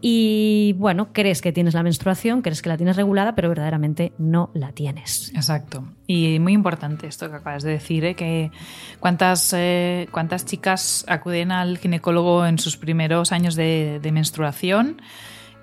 Y 0.00 0.74
bueno, 0.78 1.12
crees 1.12 1.40
que 1.40 1.52
tienes 1.52 1.74
la 1.74 1.82
menstruación, 1.82 2.42
crees 2.42 2.62
que 2.62 2.68
la 2.68 2.76
tienes 2.76 2.96
regulada, 2.96 3.34
pero 3.34 3.48
verdaderamente 3.48 4.12
no 4.18 4.50
la 4.52 4.72
tienes. 4.72 5.32
Exacto. 5.34 5.84
Y 6.06 6.38
muy 6.40 6.52
importante 6.52 7.06
esto 7.06 7.30
que 7.30 7.36
acabas 7.36 7.62
de 7.62 7.70
decir, 7.70 8.04
¿eh? 8.04 8.14
que 8.14 8.50
cuántas, 9.00 9.52
eh, 9.56 10.08
cuántas 10.10 10.44
chicas 10.44 11.04
acuden 11.08 11.52
al 11.52 11.78
ginecólogo 11.78 12.44
en 12.46 12.58
sus 12.58 12.76
primeros 12.76 13.32
años 13.32 13.54
de, 13.54 14.00
de 14.02 14.12
menstruación 14.12 15.00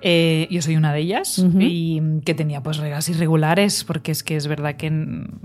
eh, 0.02 0.48
yo 0.50 0.60
soy 0.62 0.76
una 0.76 0.92
de 0.92 1.00
ellas 1.00 1.44
y 1.58 2.02
que 2.24 2.34
tenía 2.34 2.62
pues 2.62 2.78
reglas 2.78 3.08
irregulares 3.08 3.84
porque 3.84 4.10
es 4.10 4.22
que 4.22 4.36
es 4.36 4.48
verdad 4.48 4.74
que 4.74 4.92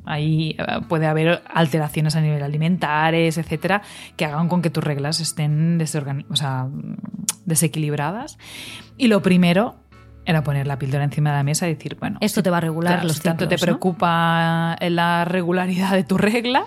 ahí 0.05 0.55
eh, 0.57 0.81
puede 0.89 1.05
haber 1.05 1.43
alteraciones 1.53 2.15
a 2.15 2.21
nivel 2.21 2.41
alimentares, 2.41 3.37
etcétera, 3.37 3.83
que 4.15 4.25
hagan 4.25 4.49
con 4.49 4.63
que 4.63 4.69
tus 4.69 4.83
reglas 4.83 5.19
estén 5.19 5.81
o 6.29 6.35
sea, 6.35 6.67
desequilibradas. 7.45 8.37
Y 8.97 9.07
lo 9.07 9.21
primero 9.21 9.75
era 10.27 10.43
poner 10.43 10.67
la 10.67 10.77
píldora 10.77 11.05
encima 11.05 11.31
de 11.31 11.37
la 11.37 11.43
mesa 11.43 11.67
y 11.69 11.75
decir, 11.75 11.95
bueno, 11.99 12.17
esto 12.19 12.43
te 12.43 12.49
va 12.49 12.57
a 12.57 12.59
regular 12.59 13.03
los 13.05 13.15
si 13.15 13.21
tanto 13.21 13.47
te 13.47 13.57
preocupa 13.57 14.75
la 14.81 15.23
regularidad 15.23 15.93
de 15.93 16.03
tu 16.03 16.17
regla, 16.17 16.65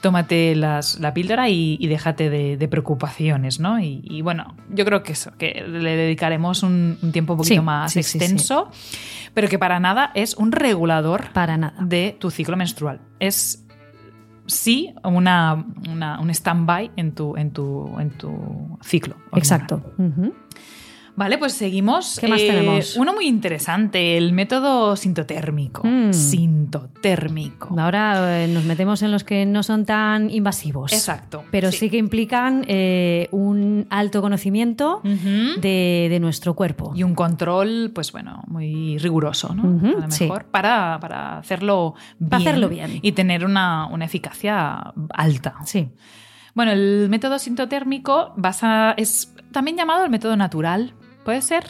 tómate 0.00 0.56
las, 0.56 0.98
la 0.98 1.12
píldora 1.12 1.50
y, 1.50 1.86
déjate 1.86 2.30
de, 2.30 2.68
preocupaciones, 2.68 3.60
¿no? 3.60 3.78
Y, 3.78 4.22
bueno, 4.22 4.56
yo 4.70 4.86
creo 4.86 5.02
que 5.02 5.12
eso, 5.12 5.30
que 5.36 5.62
le 5.68 5.94
dedicaremos 5.94 6.62
un, 6.62 6.96
tiempo 7.12 7.34
un 7.34 7.40
poquito 7.40 7.62
más 7.62 7.94
extenso, 7.96 8.70
pero 9.34 9.46
que 9.48 9.58
para 9.58 9.78
nada 9.78 10.10
es 10.14 10.34
un 10.34 10.50
regulador 10.50 11.32
para 11.34 11.58
nada. 11.58 11.74
de 11.80 12.16
tu 12.18 12.30
ciclo 12.30 12.56
menstrual. 12.56 13.00
Es 13.20 13.66
sí 14.46 14.94
una, 15.04 15.54
un 15.54 16.30
stand-by 16.30 16.92
en 16.96 17.12
tu, 17.12 17.36
en, 17.36 17.50
tu, 17.50 17.94
en 17.98 18.10
tu 18.10 18.78
ciclo. 18.82 19.16
Exacto. 19.34 19.82
Vale, 21.14 21.36
pues 21.36 21.52
seguimos. 21.52 22.18
¿Qué 22.18 22.26
más 22.26 22.40
eh, 22.40 22.46
tenemos? 22.46 22.96
Uno 22.96 23.12
muy 23.12 23.26
interesante, 23.26 24.16
el 24.16 24.32
método 24.32 24.96
sintotérmico. 24.96 25.82
Mm. 25.86 26.12
Sintotérmico. 26.12 27.78
Ahora 27.78 28.42
eh, 28.42 28.48
nos 28.48 28.64
metemos 28.64 29.02
en 29.02 29.10
los 29.10 29.22
que 29.22 29.44
no 29.44 29.62
son 29.62 29.84
tan 29.84 30.30
invasivos. 30.30 30.92
Exacto. 30.92 31.44
Pero 31.50 31.70
sí, 31.70 31.90
que 31.90 31.98
implican 31.98 32.64
eh, 32.66 33.28
un 33.30 33.86
alto 33.90 34.22
conocimiento 34.22 35.02
de, 35.02 36.18
nuestro 36.20 36.54
cuerpo. 36.54 36.92
Y 36.94 37.02
un 37.02 37.14
control, 37.14 37.90
pues 37.94 38.12
bueno, 38.12 38.42
muy 38.46 38.96
riguroso, 38.98 39.54
¿no? 39.54 39.62
a 39.62 40.00
lo 40.00 40.08
mejor. 40.08 40.46
Para, 40.46 40.94
hacerlo 41.38 41.94
bien. 42.18 42.30
Para 42.30 42.42
hacerlo 42.42 42.68
bien. 42.68 43.00
Y 43.02 43.12
tener 43.12 43.44
una, 43.44 43.86
una 43.86 44.04
eficacia 44.04 44.92
alta. 45.10 45.56
Sí. 45.64 45.90
Bueno, 46.54 46.72
el 46.72 47.08
método 47.08 47.38
sintotérmico 47.38 48.32
basa, 48.36 48.94
es 48.96 49.34
también 49.52 49.76
llamado 49.76 50.04
el 50.04 50.10
método 50.10 50.36
natural 50.36 50.94
Puede 51.24 51.42
ser. 51.42 51.64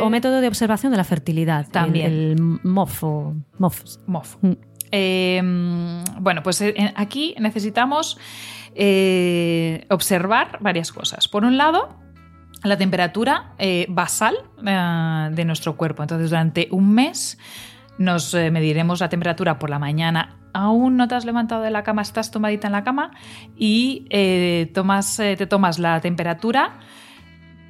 o 0.00 0.10
método 0.10 0.40
de 0.40 0.48
observación 0.48 0.90
de 0.90 0.96
la 0.96 1.04
fertilidad. 1.04 1.66
También. 1.70 2.12
El, 2.12 2.36
MOF 2.62 3.04
o 3.04 3.34
MOF. 3.58 4.36
Mm. 4.40 4.52
Em, 4.90 6.04
bueno, 6.20 6.42
pues 6.42 6.60
eh, 6.60 6.92
aquí 6.96 7.34
necesitamos 7.38 8.18
eh, 8.74 9.84
observar 9.90 10.58
varias 10.60 10.92
cosas. 10.92 11.28
Por 11.28 11.44
un 11.44 11.56
lado, 11.56 11.96
la 12.62 12.76
temperatura 12.76 13.52
eh, 13.58 13.86
basal 13.88 14.36
de 14.62 15.44
nuestro 15.44 15.76
cuerpo. 15.76 16.02
Entonces, 16.02 16.30
durante 16.30 16.68
un 16.70 16.92
mes 16.92 17.38
nos 17.98 18.34
mediremos 18.34 19.00
la 19.00 19.08
temperatura 19.08 19.58
por 19.58 19.70
la 19.70 19.78
mañana. 19.78 20.36
Aún 20.52 20.96
no 20.96 21.08
te 21.08 21.14
has 21.14 21.24
levantado 21.24 21.62
de 21.62 21.70
la 21.70 21.82
cama, 21.82 22.02
estás 22.02 22.30
tomadita 22.30 22.68
en 22.68 22.72
la 22.72 22.84
cama 22.84 23.10
y 23.56 24.06
tomas, 24.72 25.16
te 25.16 25.46
tomas 25.46 25.78
la 25.78 26.00
temperatura 26.00 26.78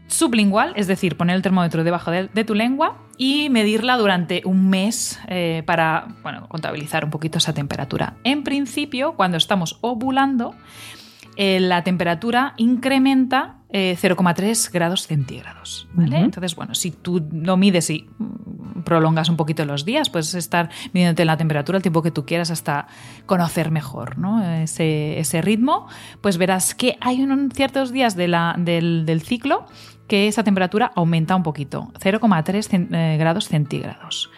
sublingual, 0.06 0.72
es 0.76 0.86
decir, 0.86 1.16
poner 1.16 1.36
el 1.36 1.42
termómetro 1.42 1.84
debajo 1.84 2.10
de, 2.10 2.44
tu 2.44 2.54
lengua 2.54 2.98
y 3.18 3.48
medirla 3.50 3.96
durante 3.96 4.42
un 4.44 4.68
mes 4.68 5.18
eh, 5.28 5.62
para 5.66 6.08
bueno, 6.22 6.48
contabilizar 6.48 7.04
un 7.04 7.10
poquito 7.10 7.38
esa 7.38 7.52
temperatura. 7.54 8.14
En 8.24 8.44
principio, 8.44 9.14
cuando 9.14 9.36
estamos 9.36 9.78
ovulando, 9.80 10.54
eh, 11.36 11.60
la 11.60 11.82
temperatura 11.82 12.54
incrementa 12.56 13.55
0,3 13.72 14.68
eh, 14.68 14.70
grados 14.72 15.06
centígrados. 15.06 15.88
Entonces, 15.98 16.54
bueno, 16.54 16.74
si 16.74 16.90
tú 16.92 17.26
lo 17.32 17.56
mides 17.56 17.90
y 17.90 18.08
mm, 18.18 18.82
prolongas 18.82 19.28
un 19.28 19.36
poquito 19.36 19.64
los 19.64 19.84
días, 19.84 20.08
puedes 20.08 20.34
estar 20.34 20.70
midiéndote 20.92 21.24
la 21.24 21.36
temperatura 21.36 21.76
el 21.76 21.82
tiempo 21.82 22.02
que 22.02 22.10
tú 22.10 22.24
quieras 22.24 22.50
hasta 22.50 22.86
conocer 23.26 23.70
mejor 23.70 24.16
ese, 24.62 25.40
ritmo, 25.42 25.88
pues 26.20 26.38
verás 26.38 26.74
que 26.74 26.96
hay 27.00 27.22
unos 27.22 27.52
ciertos 27.54 27.92
días 27.92 28.14
del, 28.16 28.34
del 28.64 29.22
ciclo 29.22 29.66
que 30.06 30.28
esa 30.28 30.44
temperatura 30.44 30.92
aumenta 30.94 31.34
un 31.34 31.42
poquito, 31.42 31.90
0,3 31.98 32.94
eh, 32.94 33.16
grados 33.18 33.48
centígrados. 33.48 34.30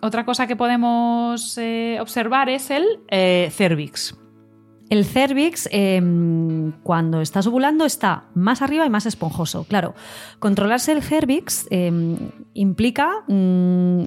Otra 0.00 0.24
cosa 0.24 0.46
que 0.46 0.56
podemos 0.56 1.58
eh, 1.58 1.98
observar 2.00 2.48
es 2.48 2.70
el 2.70 2.86
cervix. 3.50 4.14
El 4.88 5.04
cervix, 5.04 5.68
em, 5.72 6.72
cuando 6.82 7.20
estás 7.20 7.46
ovulando, 7.46 7.84
está 7.84 8.24
más 8.34 8.62
arriba 8.62 8.86
y 8.86 8.90
más 8.90 9.06
esponjoso. 9.06 9.64
Claro, 9.64 9.94
controlarse 10.38 10.92
el 10.92 11.02
cervix 11.02 11.66
em, 11.70 12.16
implica 12.54 13.24
mm, 13.26 14.04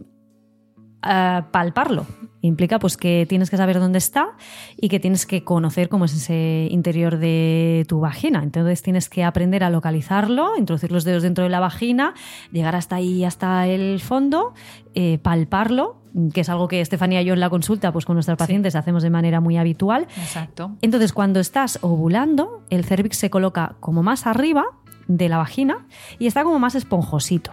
palparlo. 1.01 2.06
Implica 2.41 2.79
pues 2.79 2.96
que 2.96 3.25
tienes 3.27 3.50
que 3.50 3.58
saber 3.58 3.79
dónde 3.79 3.98
está 3.98 4.29
y 4.77 4.88
que 4.88 5.00
tienes 5.00 5.25
que 5.25 5.44
conocer 5.44 5.89
cómo 5.89 6.06
es 6.06 6.13
ese 6.13 6.68
interior 6.72 7.18
de 7.18 7.86
tu 7.88 8.00
vagina. 8.00 8.44
Entonces 8.44 8.82
tienes 8.82 9.10
que 9.10 9.24
aprender 9.24 9.63
a 9.63 9.70
localizarlo, 9.70 10.58
introducir 10.58 10.91
los 10.91 11.03
dedos 11.03 11.24
dentro 11.24 11.44
de 11.44 11.50
la 11.50 11.60
vagina, 11.60 12.13
llegar 12.51 12.75
hasta 12.75 12.96
ahí, 12.96 13.25
hasta 13.25 13.68
el 13.68 14.00
fondo, 14.00 14.53
eh, 14.96 15.20
palparlo, 15.22 15.98
que 16.34 16.41
es 16.41 16.50
algo 16.50 16.68
que 16.68 16.79
Estefanía 16.79 17.22
y 17.22 17.25
yo 17.25 17.34
en 17.34 17.41
la 17.41 17.50
consulta 17.50 17.91
pues 17.91 18.06
con 18.06 18.15
nuestros 18.15 18.38
pacientes 18.38 18.75
hacemos 18.75 19.03
de 19.03 19.10
manera 19.10 19.41
muy 19.41 19.58
habitual. 19.58 20.08
Exacto. 20.18 20.72
Entonces 20.82 21.12
cuando 21.12 21.41
estás 21.41 21.79
ovulando, 21.82 22.63
el 22.70 22.86
cervix 22.86 23.18
se 23.18 23.29
coloca 23.29 23.75
como 23.82 24.01
más 24.01 24.25
arriba 24.25 24.65
de 25.08 25.27
la 25.27 25.38
vagina 25.38 25.88
y 26.20 26.27
está 26.27 26.44
como 26.44 26.60
más 26.60 26.75
esponjosito. 26.75 27.51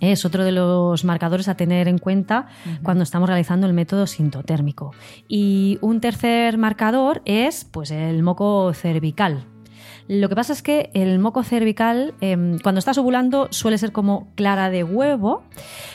Es 0.00 0.24
otro 0.24 0.44
de 0.44 0.52
los 0.52 1.04
marcadores 1.04 1.48
a 1.48 1.56
tener 1.56 1.88
en 1.88 1.98
cuenta 1.98 2.46
cuando 2.82 3.02
estamos 3.02 3.28
realizando 3.28 3.66
el 3.66 3.72
método 3.72 4.06
sintotérmico. 4.06 4.92
Y 5.28 5.78
un 5.80 6.00
tercer 6.00 6.58
marcador 6.58 7.22
es 7.24 7.64
pues, 7.64 7.90
el 7.90 8.22
moco 8.22 8.72
cervical. 8.74 9.46
Lo 10.06 10.28
que 10.28 10.34
pasa 10.34 10.52
es 10.52 10.62
que 10.62 10.90
el 10.92 11.18
moco 11.18 11.42
cervical, 11.42 12.14
em, 12.20 12.58
cuando 12.58 12.78
estás 12.78 12.98
ovulando, 12.98 13.48
suele 13.50 13.78
ser 13.78 13.92
como 13.92 14.28
clara 14.34 14.68
de 14.68 14.84
huevo. 14.84 15.42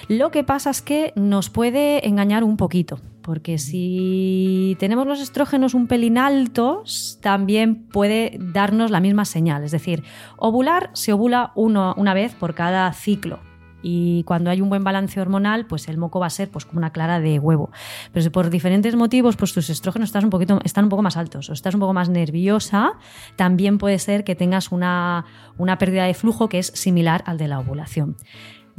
Lo 0.07 0.31
que 0.31 0.43
pasa 0.43 0.71
es 0.71 0.81
que 0.81 1.13
nos 1.15 1.49
puede 1.49 2.07
engañar 2.07 2.43
un 2.43 2.57
poquito 2.57 2.99
porque 3.29 3.59
si 3.59 4.75
tenemos 4.79 5.05
los 5.05 5.21
estrógenos 5.21 5.75
un 5.75 5.85
pelín 5.85 6.17
altos, 6.17 7.19
también 7.21 7.83
puede 7.85 8.39
darnos 8.39 8.89
la 8.89 8.99
misma 8.99 9.23
señal. 9.23 9.63
Es 9.63 9.69
decir, 9.69 10.03
ovular 10.35 10.89
se 10.93 11.13
ovula 11.13 11.51
una 11.53 12.15
vez 12.15 12.33
por 12.33 12.55
cada 12.55 12.91
ciclo. 12.91 13.39
Y 13.83 14.23
cuando 14.23 14.49
hay 14.49 14.61
un 14.61 14.69
buen 14.69 14.83
balance 14.83 15.21
hormonal, 15.21 15.67
pues 15.67 15.87
el 15.89 15.99
moco 15.99 16.19
va 16.19 16.25
a 16.25 16.31
ser 16.31 16.49
pues, 16.49 16.65
como 16.65 16.79
una 16.79 16.89
clara 16.89 17.19
de 17.19 17.37
huevo. 17.37 17.69
Pero 18.11 18.23
si 18.23 18.31
por 18.31 18.49
diferentes 18.49 18.95
motivos 18.95 19.35
pues 19.35 19.53
tus 19.53 19.69
estrógenos 19.69 20.09
están 20.09 20.23
un, 20.23 20.31
poquito, 20.31 20.59
están 20.63 20.85
un 20.85 20.89
poco 20.89 21.03
más 21.03 21.15
altos 21.15 21.51
o 21.51 21.53
estás 21.53 21.75
un 21.75 21.81
poco 21.81 21.93
más 21.93 22.09
nerviosa, 22.09 22.93
también 23.35 23.77
puede 23.77 23.99
ser 23.99 24.23
que 24.23 24.33
tengas 24.33 24.71
una, 24.71 25.25
una 25.59 25.77
pérdida 25.77 26.05
de 26.05 26.15
flujo 26.15 26.49
que 26.49 26.57
es 26.57 26.71
similar 26.73 27.21
al 27.27 27.37
de 27.37 27.47
la 27.47 27.59
ovulación. 27.59 28.17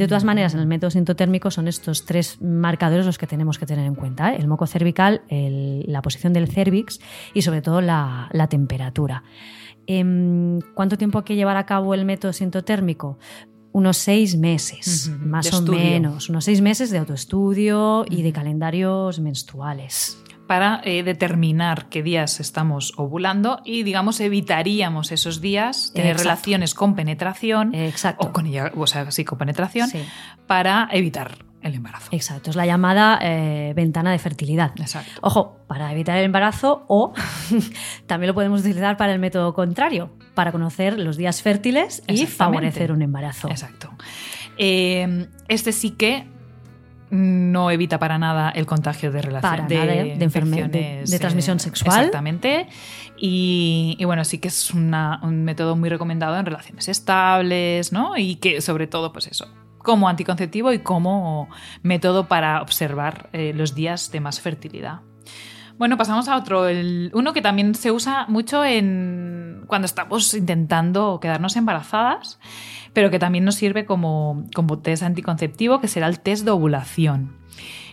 De 0.01 0.09
todas 0.09 0.25
maneras, 0.25 0.55
en 0.55 0.61
el 0.61 0.67
método 0.67 0.91
sintotérmico 0.91 1.51
son 1.51 1.69
estos 1.69 2.07
tres 2.07 2.41
marcadores 2.41 3.05
los 3.05 3.19
que 3.19 3.27
tenemos 3.27 3.59
que 3.59 3.67
tener 3.67 3.85
en 3.85 3.95
cuenta. 3.95 4.33
¿eh? 4.33 4.37
El 4.39 4.49
moco 4.49 4.67
cervical, 4.67 5.21
la 5.29 6.01
posición 6.01 6.33
del 6.33 6.49
cervix 6.49 7.01
y 7.35 7.43
sobre 7.43 7.61
todo 7.61 7.83
la, 7.83 8.31
temperatura. 8.49 9.25
Em, 9.87 10.59
¿Cuánto 10.73 10.97
tiempo 10.97 11.19
hay 11.19 11.25
que 11.25 11.37
llevar 11.37 11.59
a 11.59 11.67
cabo 11.67 11.93
el 11.93 12.07
método 12.07 12.33
sintotérmico? 12.33 13.19
Unos 13.73 13.99
seis 13.99 14.39
meses, 14.39 15.13
más 15.21 15.53
o 15.53 15.61
menos. 15.61 16.31
Unos 16.31 16.47
seis 16.47 16.63
meses 16.63 16.91
de 16.91 16.97
autoestudio 16.97 18.07
y 18.09 18.23
de 18.23 18.33
calendarios 18.33 19.21
menstruales 19.21 20.17
para 20.51 20.81
eh, 20.83 21.05
determinar 21.05 21.89
qué 21.91 22.03
días 22.03 22.41
estamos 22.41 22.93
ovulando 22.97 23.61
y, 23.65 23.85
digamos, 23.85 24.19
evitaríamos 24.19 25.13
esos 25.13 25.41
días 25.41 25.93
tener 25.95 26.17
relaciones 26.17 26.75
con 26.75 26.97
penetración 26.97 27.73
Exacto. 27.73 28.27
o 28.27 28.33
con 28.33 28.47
ella, 28.47 28.73
o 28.75 28.89
sea, 28.89 29.13
sí, 29.13 29.25
con 29.25 29.39
penetración 29.39 29.89
para 30.49 30.89
evitar 30.91 31.45
el 31.63 31.77
embarazo. 31.77 32.09
Exacto, 32.11 32.51
es 32.51 32.57
la 32.57 32.67
llamada 32.67 33.21
eh, 33.23 33.75
ventana 33.77 34.11
de 34.11 34.19
fertilidad. 34.19 34.73
Exacto. 34.81 35.21
Ojo, 35.21 35.57
para 35.69 35.93
evitar 35.93 36.19
el 36.19 36.25
embarazo 36.25 36.85
o 36.89 37.13
también 38.09 38.27
lo 38.27 38.35
podemos 38.35 38.63
utilizar 38.63 38.97
para 38.97 39.13
el 39.13 39.21
método 39.21 39.55
contrario, 39.55 40.11
para 40.35 40.51
conocer 40.51 40.99
los 40.99 41.17
días 41.17 41.43
fértiles 41.43 42.03
y 42.09 42.27
favorecer 42.27 42.91
un 42.91 43.03
embarazo. 43.03 43.49
Exacto. 43.49 43.93
Eh, 44.59 45.29
este 45.47 45.71
sí 45.71 45.93
que 45.93 46.27
no 47.11 47.71
evita 47.71 47.99
para 47.99 48.19
nada 48.19 48.51
el 48.51 48.67
contagio 48.67 49.11
de 49.11 49.23
relación 49.23 49.67
de, 49.67 49.87
de, 49.87 50.17
de, 50.17 51.19
transmisión 51.19 51.57
eh, 51.57 51.61
sexual. 51.61 51.99
Exactamente. 51.99 52.69
Y, 53.17 53.99
bueno, 54.05 54.25
sí 54.25 54.39
que 54.39 54.49
es 54.49 54.71
un 54.71 55.45
método 55.45 55.77
muy 55.77 55.89
recomendado 55.89 56.39
en 56.39 56.47
relaciones 56.47 56.89
estables, 56.89 57.93
¿no? 57.93 58.17
Y 58.17 58.37
que 58.37 58.61
sobre 58.61 58.87
todo, 58.87 59.13
pues 59.13 59.27
eso, 59.27 59.49
como 59.79 60.09
anticonceptivo 60.09 60.73
y 60.73 60.79
como 60.79 61.49
método 61.83 62.29
para 62.29 62.63
observar 62.63 63.29
eh, 63.33 63.53
los 63.55 63.75
días 63.75 64.11
de 64.13 64.21
más 64.21 64.41
fertilidad. 64.41 65.01
Bueno, 65.81 65.97
pasamos 65.97 66.29
a 66.29 66.37
otro, 66.37 66.69
el, 66.69 67.11
uno 67.15 67.33
que 67.33 67.41
también 67.41 67.75
se 67.75 67.91
usa 67.91 68.27
mucho 68.29 68.67
en 68.67 69.65
cuando 69.67 69.87
estamos 69.87 70.35
intentando 70.35 71.21
quedarnos 71.23 71.57
embarazadas, 71.57 72.39
pero 72.93 73.11
que 73.11 73.19
también 73.19 73.47
nos 73.47 73.55
sirve 73.55 73.87
como, 73.87 74.45
como 74.55 74.81
test 74.81 75.03
anticonceptivo, 75.03 75.81
que 75.81 75.89
será 75.89 76.07
el 76.09 76.21
test 76.21 76.45
de 76.45 76.51
ovulación. 76.51 77.39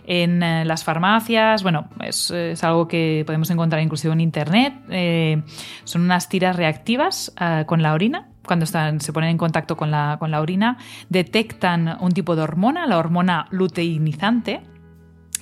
En 0.05 0.43
eh, 0.43 0.65
las 0.65 0.83
farmacias, 0.83 1.63
bueno, 1.63 1.87
es, 2.01 2.29
algo 2.61 2.89
que 2.89 3.23
podemos 3.25 3.49
encontrar 3.51 3.81
inclusive 3.81 4.11
en 4.11 4.19
internet. 4.19 4.73
Eh, 4.89 5.41
son 5.85 6.01
unas 6.01 6.27
tiras 6.27 6.57
reactivas 6.57 7.33
eh, 7.39 7.63
con 7.67 7.81
la 7.81 7.93
orina 7.93 8.27
cuando 8.45 8.65
se 8.65 9.13
ponen 9.13 9.29
en 9.29 9.37
contacto 9.37 9.77
con 9.77 9.91
la, 9.91 10.17
con 10.19 10.31
la, 10.31 10.41
orina, 10.41 10.77
detectan 11.07 11.97
un 12.01 12.11
tipo 12.11 12.35
de 12.35 12.41
hormona, 12.41 12.85
la 12.85 12.97
hormona 12.97 13.47
luteinizante, 13.51 14.61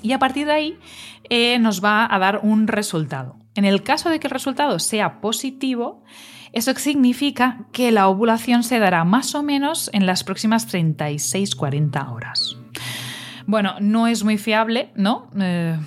y 0.06 0.14
a 0.14 0.20
partir 0.20 0.46
de 0.46 0.54
ahí 0.54 0.80
eh, 1.30 1.58
nos 1.60 1.84
va 1.84 2.08
a 2.10 2.20
dar 2.20 2.42
un 2.44 2.68
resultado. 2.68 3.38
En 3.56 3.66
el 3.66 3.84
caso 3.84 4.10
de 4.10 4.20
que 4.20 4.28
el 4.28 4.32
resultado 4.32 4.80
sea 4.80 5.22
positivo, 5.22 6.04
eso 6.54 6.74
significa 6.76 7.66
que 7.72 7.92
la 7.92 8.08
ovulación 8.08 8.64
se 8.64 8.80
dará 8.80 9.04
más 9.04 9.34
o 9.34 9.44
menos 9.44 9.90
en 9.94 10.06
las 10.06 10.24
próximas 10.24 10.72
36-40 10.72 12.14
horas. 12.14 12.58
Bueno, 13.48 13.76
no 13.80 14.08
es 14.08 14.24
muy 14.24 14.38
fiable, 14.38 14.92
¿no? 14.96 15.30
Eh, 15.40 15.78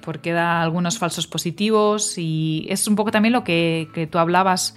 porque 0.00 0.32
da 0.32 0.62
algunos 0.62 0.98
falsos 0.98 1.26
positivos 1.26 2.18
y 2.18 2.66
es 2.68 2.88
un 2.88 2.96
poco 2.96 3.10
también 3.10 3.32
lo 3.32 3.44
que, 3.44 3.88
que 3.94 4.06
tú 4.06 4.18
hablabas 4.18 4.74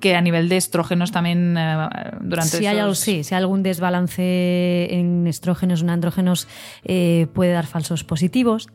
que 0.00 0.14
a 0.14 0.20
nivel 0.20 0.48
de 0.48 0.56
estrógenos 0.56 1.12
también 1.12 1.56
eh, 1.56 1.88
durante 2.20 2.58
si 2.58 2.66
hay 2.66 2.78
algo, 2.78 2.94
sí, 2.94 3.24
si 3.24 3.34
hay 3.34 3.40
algún 3.40 3.62
desbalance 3.62 4.94
en 4.94 5.26
estrógenos 5.26 5.80
o 5.80 5.84
en 5.84 5.90
andrógenos 5.90 6.48
eh, 6.84 7.26
puede 7.32 7.52
dar 7.52 7.66
falsos 7.66 8.04
positivos 8.04 8.68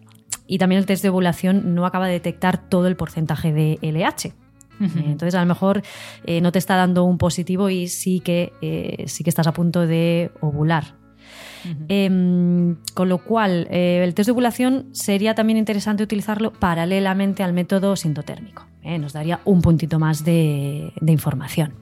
y 0.47 0.57
también 0.57 0.79
el 0.79 0.85
test 0.85 1.03
de 1.03 1.09
ovulación 1.09 1.75
no 1.75 1.85
acaba 1.85 2.07
de 2.07 2.13
detectar 2.13 2.69
todo 2.69 2.87
el 2.87 2.95
porcentaje 2.95 3.53
de 3.53 3.79
LH. 3.81 4.33
Entonces, 4.79 5.35
a 5.35 5.41
lo 5.41 5.45
mejor 5.45 5.83
eh, 6.25 6.41
no 6.41 6.51
te 6.51 6.57
está 6.57 6.75
dando 6.75 7.03
un 7.03 7.19
positivo 7.19 7.69
y 7.69 7.87
sí 7.87 8.19
que, 8.19 8.51
sí 9.05 9.23
que 9.23 9.29
estás 9.29 9.45
a 9.45 9.53
punto 9.53 9.85
de 9.85 10.31
ovular. 10.41 10.95
Em, 11.87 12.77
con 12.93 13.09
lo 13.09 13.19
cual, 13.19 13.67
el 13.69 14.13
test 14.13 14.27
de 14.27 14.31
ovulación 14.31 14.89
sería 14.91 15.35
también 15.35 15.57
interesante 15.57 16.03
utilizarlo 16.03 16.53
paralelamente 16.53 17.43
al 17.43 17.53
método 17.53 17.95
sintotérmico. 17.95 18.65
¿eh? 18.83 18.97
nos 18.97 19.13
daría 19.13 19.41
un 19.45 19.61
puntito 19.61 19.99
más 19.99 20.23
de, 20.23 20.91
información. 21.05 21.73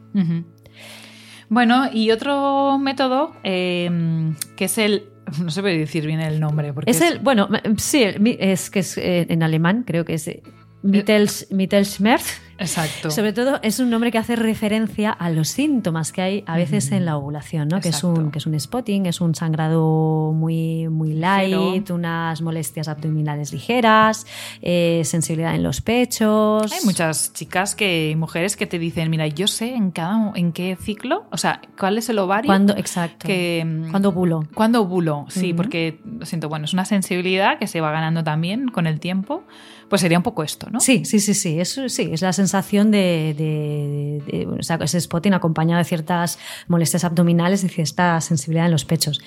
Bueno, 1.50 1.90
y 1.92 2.12
otro 2.12 2.78
método 2.78 3.34
em, 3.44 4.36
que 4.56 4.66
es 4.66 4.78
el 4.78 5.04
no 5.44 5.52
se 5.52 5.62
puede 5.62 5.78
decir 5.78 6.06
bien 6.06 6.20
el 6.20 6.40
nombre. 6.40 6.74
Porque 6.74 6.92
es, 6.92 7.02
el, 7.02 7.20
bueno, 7.20 7.50
sí, 7.78 8.04
es 8.04 8.70
que 8.70 8.80
es 8.80 8.98
eh, 8.98 9.28
en 9.30 9.44
alemán, 9.44 9.84
creo 9.86 10.06
que 10.06 10.16
es 10.16 10.28
eh, 10.28 10.44
Mittels, 10.82 11.48
Mittelschmerz. 11.52 12.42
Exacto. 12.60 13.10
Sobre 13.10 13.34
todo 13.34 13.60
es 13.62 13.80
un 13.80 13.89
nombre 13.89 14.12
que 14.12 14.18
hace 14.18 14.36
referencia 14.36 15.12
a 15.12 15.30
los 15.30 15.48
síntomas 15.50 16.12
que 16.12 16.22
hay 16.22 16.44
a 16.46 16.58
veces 16.58 16.92
en 16.92 17.06
la 17.06 17.18
ovulación, 17.18 17.70
¿no? 17.70 17.80
Que 17.80 17.89
es, 17.89 18.04
un, 18.04 18.32
que 18.32 18.39
es 18.39 18.46
un 18.46 18.60
spotting, 18.60 19.06
es 19.06 19.22
un 19.22 19.34
sangrado 19.36 20.34
muy, 20.34 20.88
muy 20.89 21.13
light, 21.13 21.89
unas 21.89 22.42
molestias 22.42 22.88
abdominales 22.88 23.54
ligeras, 23.54 24.28
eh, 24.62 25.01
sensibilidad 25.06 25.56
en 25.56 25.63
los 25.63 25.82
pechos. 25.82 26.72
Hay 26.72 26.86
muchas 26.86 27.34
chicas 27.34 27.75
que, 27.75 28.13
mujeres 28.18 28.58
que 28.58 28.68
te 28.68 28.78
dicen, 28.78 29.10
mira, 29.10 29.28
yo 29.28 29.48
sé 29.48 29.74
en 29.74 29.92
cada 29.92 30.10
en 30.36 30.51
qué 30.51 30.78
ciclo, 30.80 31.25
o 31.32 31.38
sea, 31.38 31.62
cuál 31.78 31.98
es 31.98 32.10
el 32.10 32.20
ovario. 32.20 32.48
Cuando, 32.48 32.75
exacto. 32.75 33.28
Que, 33.28 33.86
cuando 33.92 34.10
ovulo. 34.10 34.44
Cuando 34.54 34.82
ovulo, 34.82 35.25
sí, 35.30 35.54
porque 35.54 36.00
lo 36.04 36.25
siento, 36.25 36.50
bueno, 36.50 36.66
es 36.66 36.74
una 36.74 36.86
sensibilidad 36.86 37.58
que 37.58 37.68
se 37.68 37.80
va 37.82 37.92
ganando 37.92 38.24
también 38.24 38.70
con 38.70 38.88
el 38.88 39.00
tiempo. 39.00 39.44
Pues 39.89 40.01
sería 40.01 40.17
un 40.17 40.24
poco 40.24 40.43
esto, 40.43 40.67
¿no? 40.72 40.79
Sí, 40.79 41.03
sí, 41.05 41.19
sí, 41.19 41.34
sí. 41.34 41.60
Eso 41.60 41.89
sí, 41.89 42.10
es 42.12 42.22
la 42.22 42.34
sensación 42.34 42.91
de, 42.91 44.22
o 44.60 44.63
sea, 44.63 44.77
ese 44.81 45.01
spotting 45.01 45.34
acompañado 45.34 45.79
de 45.79 45.86
ciertas 45.86 46.39
molestias 46.67 47.03
abdominales 47.03 47.63
y 47.63 47.69
cierta 47.69 48.19
sensibilidad 48.22 48.65
en 48.65 48.72
los 48.72 48.86
pechos. 48.86 49.22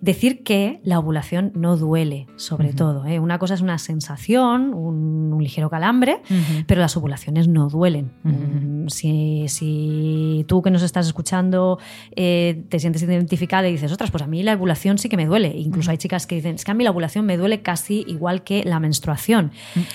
Decir 0.00 0.42
que 0.42 0.80
la 0.84 0.98
ovulación 0.98 1.52
no 1.54 1.76
duele, 1.76 2.26
sobre 2.36 2.72
todo. 2.72 3.06
¿eh? 3.06 3.18
Una 3.18 3.38
cosa 3.38 3.54
es 3.54 3.60
una 3.60 3.78
sensación, 3.78 4.74
un, 4.74 5.42
ligero 5.42 5.70
calambre, 5.70 6.22
pero 6.68 6.80
las 6.80 6.96
ovulaciones 6.96 7.48
no 7.48 7.68
duelen. 7.68 8.12
Mm, 8.22 8.86
si, 8.88 10.44
tú 10.46 10.62
que 10.62 10.70
nos 10.70 10.82
estás 10.82 11.06
escuchando 11.06 11.78
eh, 12.14 12.62
te 12.68 12.78
sientes 12.78 13.02
identificada 13.02 13.68
y 13.68 13.72
dices, 13.72 13.90
otras, 13.90 14.10
pues 14.10 14.22
a 14.22 14.26
mí 14.26 14.42
la 14.42 14.54
ovulación 14.54 14.98
sí 14.98 15.08
que 15.08 15.16
me 15.16 15.26
duele. 15.26 15.52
Incluso 15.56 15.90
hay 15.90 15.98
chicas 15.98 16.26
que 16.26 16.36
dicen, 16.36 16.54
es 16.54 16.64
que 16.64 16.70
a 16.70 16.74
mí 16.74 16.84
la 16.84 16.90
ovulación 16.90 17.26
me 17.26 17.36
duele 17.36 17.62
casi 17.62 18.04
igual 18.06 18.44
que 18.44 18.62
la 18.64 18.78
menstruación. 18.78 19.50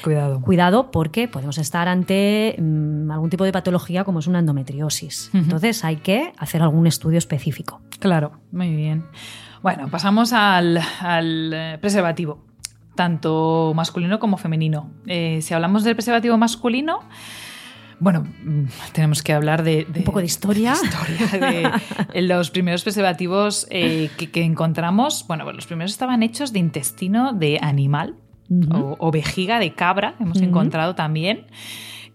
Cuidado. 0.07 0.39
Cuidado 0.39 0.89
porque 0.89 1.27
podemos 1.27 1.57
estar 1.57 1.89
ante 1.89 2.55
mm, 2.57 3.11
algún 3.11 3.29
tipo 3.29 3.43
de 3.43 3.51
patología 3.51 4.05
como 4.05 4.19
es 4.19 4.27
una 4.27 4.39
endometriosis. 4.39 5.31
Entonces 5.33 5.83
hay 5.83 5.97
que 5.97 6.31
hacer 6.37 6.61
algún 6.61 6.87
estudio 6.87 7.17
específico. 7.17 7.81
Claro, 7.99 8.39
muy 8.53 8.73
bien. 8.73 9.03
Bueno, 9.61 9.89
pasamos 9.89 10.31
al, 10.31 10.79
eh, 11.53 11.77
preservativo, 11.81 12.45
tanto 12.95 13.73
masculino 13.75 14.17
como 14.17 14.37
femenino. 14.37 14.91
Eh, 15.07 15.41
si 15.41 15.53
hablamos 15.53 15.83
del 15.83 15.95
preservativo 15.95 16.37
masculino, 16.37 17.01
bueno, 17.99 18.21
mm, 18.45 18.63
tenemos 18.93 19.21
que 19.21 19.33
hablar 19.33 19.63
de, 19.63 19.87
un 19.93 20.03
poco 20.05 20.19
de 20.19 20.25
historia. 20.25 20.75
De, 21.33 22.21
los 22.21 22.49
primeros 22.49 22.83
preservativos 22.83 23.67
eh, 23.71 24.09
que, 24.15 24.43
encontramos, 24.43 25.25
bueno, 25.27 25.51
los 25.51 25.67
primeros 25.67 25.91
estaban 25.91 26.23
hechos 26.23 26.53
de 26.53 26.59
intestino 26.59 27.33
de 27.33 27.59
animal 27.61 28.15
o, 28.71 29.11
vejiga 29.11 29.59
de 29.59 29.73
cabra, 29.73 30.15
hemos 30.19 30.41
encontrado 30.41 30.95
también. 30.95 31.47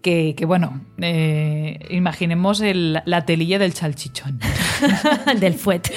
Que, 0.03 0.35
bueno, 0.47 0.81
eh, 0.99 1.79
imaginemos 1.91 2.61
la 2.61 3.25
telilla 3.25 3.59
del 3.59 3.73
chalchichón. 3.73 4.41
del 5.41 5.55
fuet. 5.55 5.89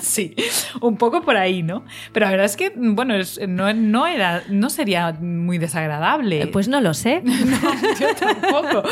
sí. 0.00 0.34
Un 0.80 0.96
poco 0.96 1.22
por 1.22 1.36
ahí, 1.36 1.62
¿no? 1.62 1.84
Pero 2.12 2.26
la 2.26 2.30
verdad 2.30 2.46
es 2.46 2.56
que, 2.56 2.72
bueno, 2.76 3.14
no, 3.48 4.06
era, 4.06 4.42
no 4.48 4.70
sería 4.70 5.12
muy 5.12 5.58
desagradable. 5.58 6.42
Eh, 6.42 6.46
pues 6.46 6.68
no 6.68 6.80
lo 6.80 6.94
sé. 6.94 7.22
no, 7.24 7.74
yo 7.98 8.14
tampoco. 8.14 8.82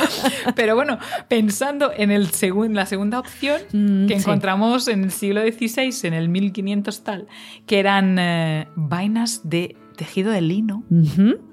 Pero 0.54 0.74
bueno, 0.74 0.98
pensando 1.28 1.92
en 1.96 2.10
el 2.10 2.28
la 2.70 2.86
segunda 2.86 3.20
opción 3.20 3.60
mm, 3.72 4.06
que 4.06 4.14
encontramos 4.14 4.88
en 4.88 5.04
el 5.04 5.10
siglo 5.10 5.42
XVI, 5.42 6.08
en 6.08 6.14
el 6.14 6.28
1500 6.28 7.04
tal, 7.04 7.26
que 7.66 7.78
eran 7.78 8.18
eh, 8.18 8.68
vainas 8.74 9.48
de 9.48 9.76
tejido 9.96 10.32
de 10.32 10.40
lino. 10.40 10.84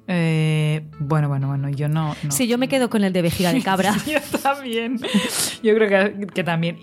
Eh, 0.07 0.87
bueno, 0.99 1.29
bueno, 1.29 1.47
bueno, 1.47 1.69
yo 1.69 1.87
no, 1.87 2.15
Sí, 2.29 2.47
yo 2.47 2.57
me 2.57 2.67
quedo 2.67 2.89
con 2.89 3.03
el 3.03 3.13
de 3.13 3.21
vejiga 3.21 3.53
de 3.53 3.61
cabra. 3.63 3.95
yo 4.05 4.19
también. 4.39 4.99
Yo 5.63 5.75
creo 5.75 6.27
que, 6.33 6.43
también. 6.43 6.77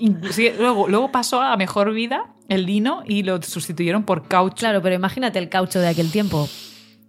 luego, 0.59 0.89
luego 0.89 1.13
pasó 1.13 1.43
a 1.43 1.57
mejor 1.57 1.93
vida 1.93 2.35
el 2.49 2.65
lino 2.65 3.03
y 3.07 3.23
lo 3.23 3.41
sustituyeron 3.43 4.05
por 4.05 4.27
caucho. 4.27 4.57
Claro, 4.57 4.83
pero 4.83 4.95
imagínate 4.95 5.39
el 5.39 5.49
caucho 5.49 5.81
de 5.81 5.89
aquel 5.89 6.11
tiempo. 6.11 6.49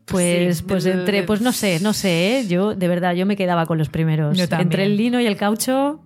Pues, 0.05 0.63
pues 0.63 0.85
entre, 0.87 1.21
pues 1.23 1.39
no 1.39 1.51
sé, 1.51 1.79
no 1.81 1.93
sé, 1.93 2.39
¿eh? 2.39 2.47
yo 2.47 2.73
de 2.73 2.87
verdad 2.87 3.13
yo 3.13 3.27
me 3.27 3.35
quedaba 3.35 3.67
con 3.67 3.77
los 3.77 3.89
primeros. 3.89 4.39
Entre 4.39 4.85
el 4.85 4.97
lino 4.97 5.21
y 5.21 5.27
el 5.27 5.37
caucho, 5.37 6.01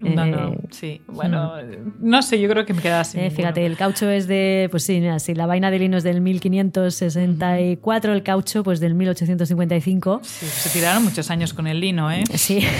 no, 0.00 0.26
no, 0.26 0.52
eh, 0.52 0.58
sí. 0.70 1.00
Bueno, 1.06 1.54
no 2.00 2.22
sé, 2.22 2.40
yo 2.40 2.48
creo 2.48 2.66
que 2.66 2.74
me 2.74 2.82
queda 2.82 3.00
así. 3.00 3.18
Eh, 3.18 3.30
fíjate, 3.30 3.64
el 3.64 3.76
caucho 3.76 4.10
es 4.10 4.26
de, 4.26 4.68
pues 4.70 4.82
sí, 4.84 5.00
mira, 5.00 5.18
si 5.18 5.34
la 5.34 5.46
vaina 5.46 5.70
de 5.70 5.78
lino 5.78 5.96
es 5.96 6.04
del 6.04 6.20
1564, 6.20 8.12
el 8.12 8.22
caucho 8.22 8.62
pues 8.62 8.80
del 8.80 8.94
1855. 8.94 10.20
Sí, 10.22 10.46
se 10.46 10.70
tiraron 10.70 11.04
muchos 11.04 11.30
años 11.30 11.54
con 11.54 11.66
el 11.66 11.80
lino, 11.80 12.10
¿eh? 12.10 12.24
Sí. 12.34 12.60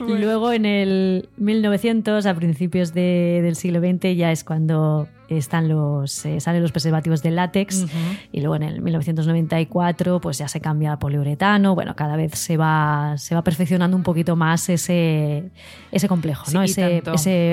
Y 0.00 0.18
luego 0.18 0.52
en 0.52 0.64
el 0.66 1.28
1900, 1.36 2.26
a 2.26 2.34
principios 2.34 2.94
del 2.94 3.54
siglo 3.56 3.80
XX, 3.80 4.16
ya 4.16 4.32
es 4.32 4.44
cuando 4.44 5.08
están 5.28 5.68
los, 5.68 6.24
eh, 6.26 6.40
salen 6.40 6.62
los 6.62 6.72
preservativos 6.72 7.22
de 7.22 7.30
látex 7.30 7.86
y 8.32 8.40
luego 8.40 8.56
en 8.56 8.62
el 8.62 8.82
1994 8.82 10.20
pues 10.20 10.38
ya 10.38 10.48
se 10.48 10.60
cambia 10.60 10.92
a 10.92 10.98
poliuretano. 10.98 11.74
Bueno, 11.74 11.96
cada 11.96 12.16
vez 12.16 12.32
se 12.34 12.56
va, 12.56 13.14
se 13.16 13.34
va 13.34 13.42
perfeccionando 13.42 13.96
un 13.96 14.02
poquito 14.02 14.36
más 14.36 14.68
ese, 14.68 15.50
ese 15.90 16.08
complejo, 16.08 16.50
¿no? 16.52 16.62
ese, 16.62 17.02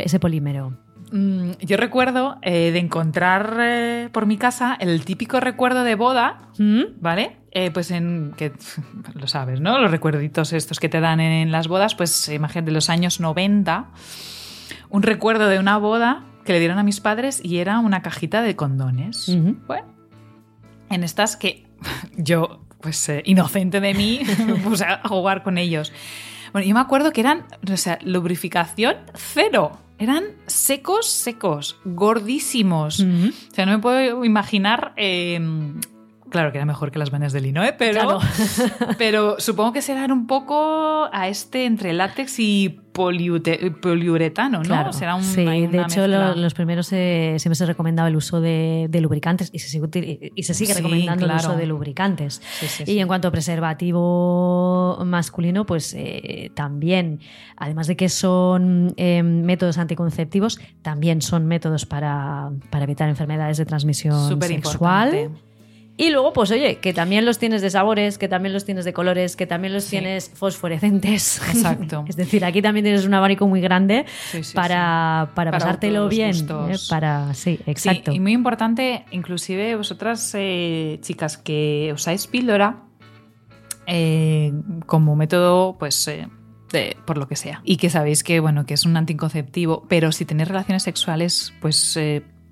ese, 0.04 0.20
polímero. 0.20 0.74
Mm, 1.12 1.52
yo 1.62 1.78
recuerdo 1.78 2.38
eh, 2.42 2.72
de 2.72 2.80
encontrar 2.80 3.58
eh, 3.60 4.10
por 4.12 4.26
mi 4.26 4.38
casa 4.38 4.78
el 4.80 5.04
típico 5.04 5.40
recuerdo 5.40 5.84
de 5.84 5.96
boda, 5.96 6.40
¿Mm? 6.58 7.00
¿vale? 7.00 7.38
pues 7.74 7.92
en 7.92 8.32
que 8.38 8.54
lo 9.14 9.28
sabes, 9.28 9.60
¿no? 9.60 9.78
Los 9.78 9.92
recuerditos 9.92 10.54
estos 10.54 10.80
que 10.80 10.88
te 10.88 11.02
dan 11.02 11.20
en, 11.20 11.52
las 11.52 11.68
bodas, 11.68 11.96
pues 11.96 12.30
imagínate 12.30 12.68
de 12.68 12.72
los 12.72 12.90
años 12.90 13.20
90, 13.20 13.90
un 14.92 15.02
recuerdo 15.04 15.48
de 15.48 15.58
una 15.58 15.78
boda 15.78 16.26
que 16.46 16.54
le 16.54 16.60
dieron 16.60 16.78
a 16.78 16.84
mis 16.84 17.00
padres 17.00 17.42
y 17.44 17.58
era 17.58 17.80
una 17.80 18.02
cajita 18.02 18.42
de 18.42 18.56
condones. 18.56 19.32
Bueno, 19.68 19.88
en 20.90 21.04
estas 21.04 21.36
que 21.36 21.66
yo, 22.18 22.62
pues 22.82 23.10
eh, 23.10 23.24
inocente 23.26 23.80
de 23.80 23.94
mí, 23.94 24.22
me 24.46 24.56
puse 24.56 24.86
a 24.86 25.02
jugar 25.08 25.44
con 25.44 25.58
ellos. 25.58 25.92
Bueno, 26.52 26.68
yo 26.68 26.74
me 26.76 26.82
acuerdo 26.82 27.12
que 27.14 27.22
eran, 27.22 27.46
o 27.72 27.78
sea, 27.78 27.98
lubrificación 28.04 28.96
cero. 29.14 29.78
Eran 29.98 30.24
secos, 30.48 31.08
secos, 31.10 31.80
gordísimos. 31.86 33.00
O 33.00 33.54
sea, 33.54 33.66
no 33.68 33.74
me 33.74 33.78
puedo 33.80 34.26
imaginar. 34.26 34.94
eh, 34.98 35.40
claro 36.30 36.52
que 36.52 36.58
era 36.58 36.66
mejor 36.66 36.92
que 36.92 36.98
las 37.00 37.12
venas 37.12 37.32
de 37.34 37.42
lino, 37.42 37.64
¿eh? 37.64 37.74
pero, 37.78 38.02
Claro. 38.02 38.20
pero 38.98 39.36
supongo 39.40 39.74
que 39.74 39.82
serán 39.84 40.12
un 40.12 40.26
poco 40.28 41.08
a 41.14 41.28
este 41.28 41.66
entre 41.66 41.94
látex 41.94 42.40
y 42.40 42.81
poliute- 42.94 43.72
poliuretano, 43.82 44.60
¿no? 44.60 44.64
Claro, 44.64 44.92
Será 44.94 45.16
un, 45.16 45.24
sí, 45.24 45.44
de 45.46 45.82
hecho 45.82 46.08
lo- 46.08 46.36
los 46.36 46.54
primeros 46.54 46.92
eh, 46.94 47.36
siempre 47.40 47.56
se 47.56 47.66
recomendaba 47.66 48.10
el 48.10 48.16
uso 48.16 48.42
de, 48.42 48.88
de 48.90 49.02
lubricantes 49.02 49.50
y 49.54 49.60
se 49.60 49.70
sigue, 49.70 50.32
y 50.36 50.44
se 50.44 50.54
sigue 50.54 50.74
Sí, 50.74 50.78
recomendando 50.82 51.26
el 51.26 51.36
uso 51.36 51.56
de 51.56 51.66
lubricantes. 51.66 52.42
Sí, 52.60 52.84
Y 52.88 53.00
en 53.00 53.08
cuanto 53.08 53.28
a 53.28 53.32
preservativo 53.32 54.98
masculino, 55.06 55.66
pues 55.66 55.94
eh, 55.98 56.52
también, 56.54 57.20
además 57.58 57.88
de 57.88 57.96
que 57.96 58.10
son 58.10 58.94
eh, 58.98 59.24
métodos 59.24 59.78
anticonceptivos, 59.78 60.60
también 60.82 61.22
son 61.22 61.46
métodos 61.48 61.86
para, 61.86 62.52
para 62.70 62.84
evitar 62.86 63.10
enfermedades 63.10 63.58
de 63.58 63.66
transmisión 63.66 64.28
Súper 64.30 64.50
sexual. 64.50 65.08
importante. 65.14 65.51
Y 66.04 66.10
luego, 66.10 66.34
pues 66.34 66.50
oye, 66.50 66.78
que 66.78 66.94
también 66.94 67.26
los 67.26 67.38
tienes 67.38 67.62
de 67.62 67.70
sabores, 67.70 68.18
que 68.18 68.28
también 68.28 68.54
los 68.54 68.66
tienes 68.66 68.86
de 68.86 68.94
colores, 68.94 69.36
que 69.36 69.46
también 69.46 69.72
los 69.74 69.84
Sí. 69.84 69.92
tienes 69.92 70.32
fosforescentes. 70.34 71.40
Exacto. 71.48 72.06
es 72.10 72.16
decir, 72.16 72.44
aquí 72.44 72.62
también 72.62 72.84
tienes 72.86 73.06
un 73.06 73.14
abanico 73.14 73.48
muy 73.48 73.62
grande 73.62 74.06
Sí, 74.32 74.44
sí, 74.44 74.56
para, 74.56 75.30
para, 75.36 75.52
Para 75.52 75.52
pasártelo 75.52 76.10
bien. 76.10 76.36
¿eh? 76.36 76.76
Para, 76.90 77.34
sí, 77.36 77.60
exacto. 77.68 78.12
Y 78.12 78.20
muy 78.20 78.32
importante, 78.34 79.06
inclusive 79.12 79.76
vosotras, 79.76 80.32
eh, 80.34 80.98
chicas, 81.02 81.38
que 81.38 81.92
usáis 81.94 82.26
píldora 82.26 82.78
eh, 83.86 84.54
como 84.88 85.16
método, 85.16 85.78
pues. 85.78 86.06
de- 86.72 86.98
por 87.06 87.18
lo 87.18 87.28
que 87.28 87.36
sea. 87.36 87.62
Y 87.64 87.78
que 87.78 87.90
sabéis 87.90 88.24
que, 88.24 88.40
bueno, 88.40 88.66
que 88.66 88.74
es 88.74 88.86
un 88.86 88.96
anticonceptivo, 88.98 89.86
pero 89.90 90.12
si 90.12 90.26
tenéis 90.26 90.48
relaciones 90.48 90.84
sexuales, 90.84 91.54
pues 91.62 91.98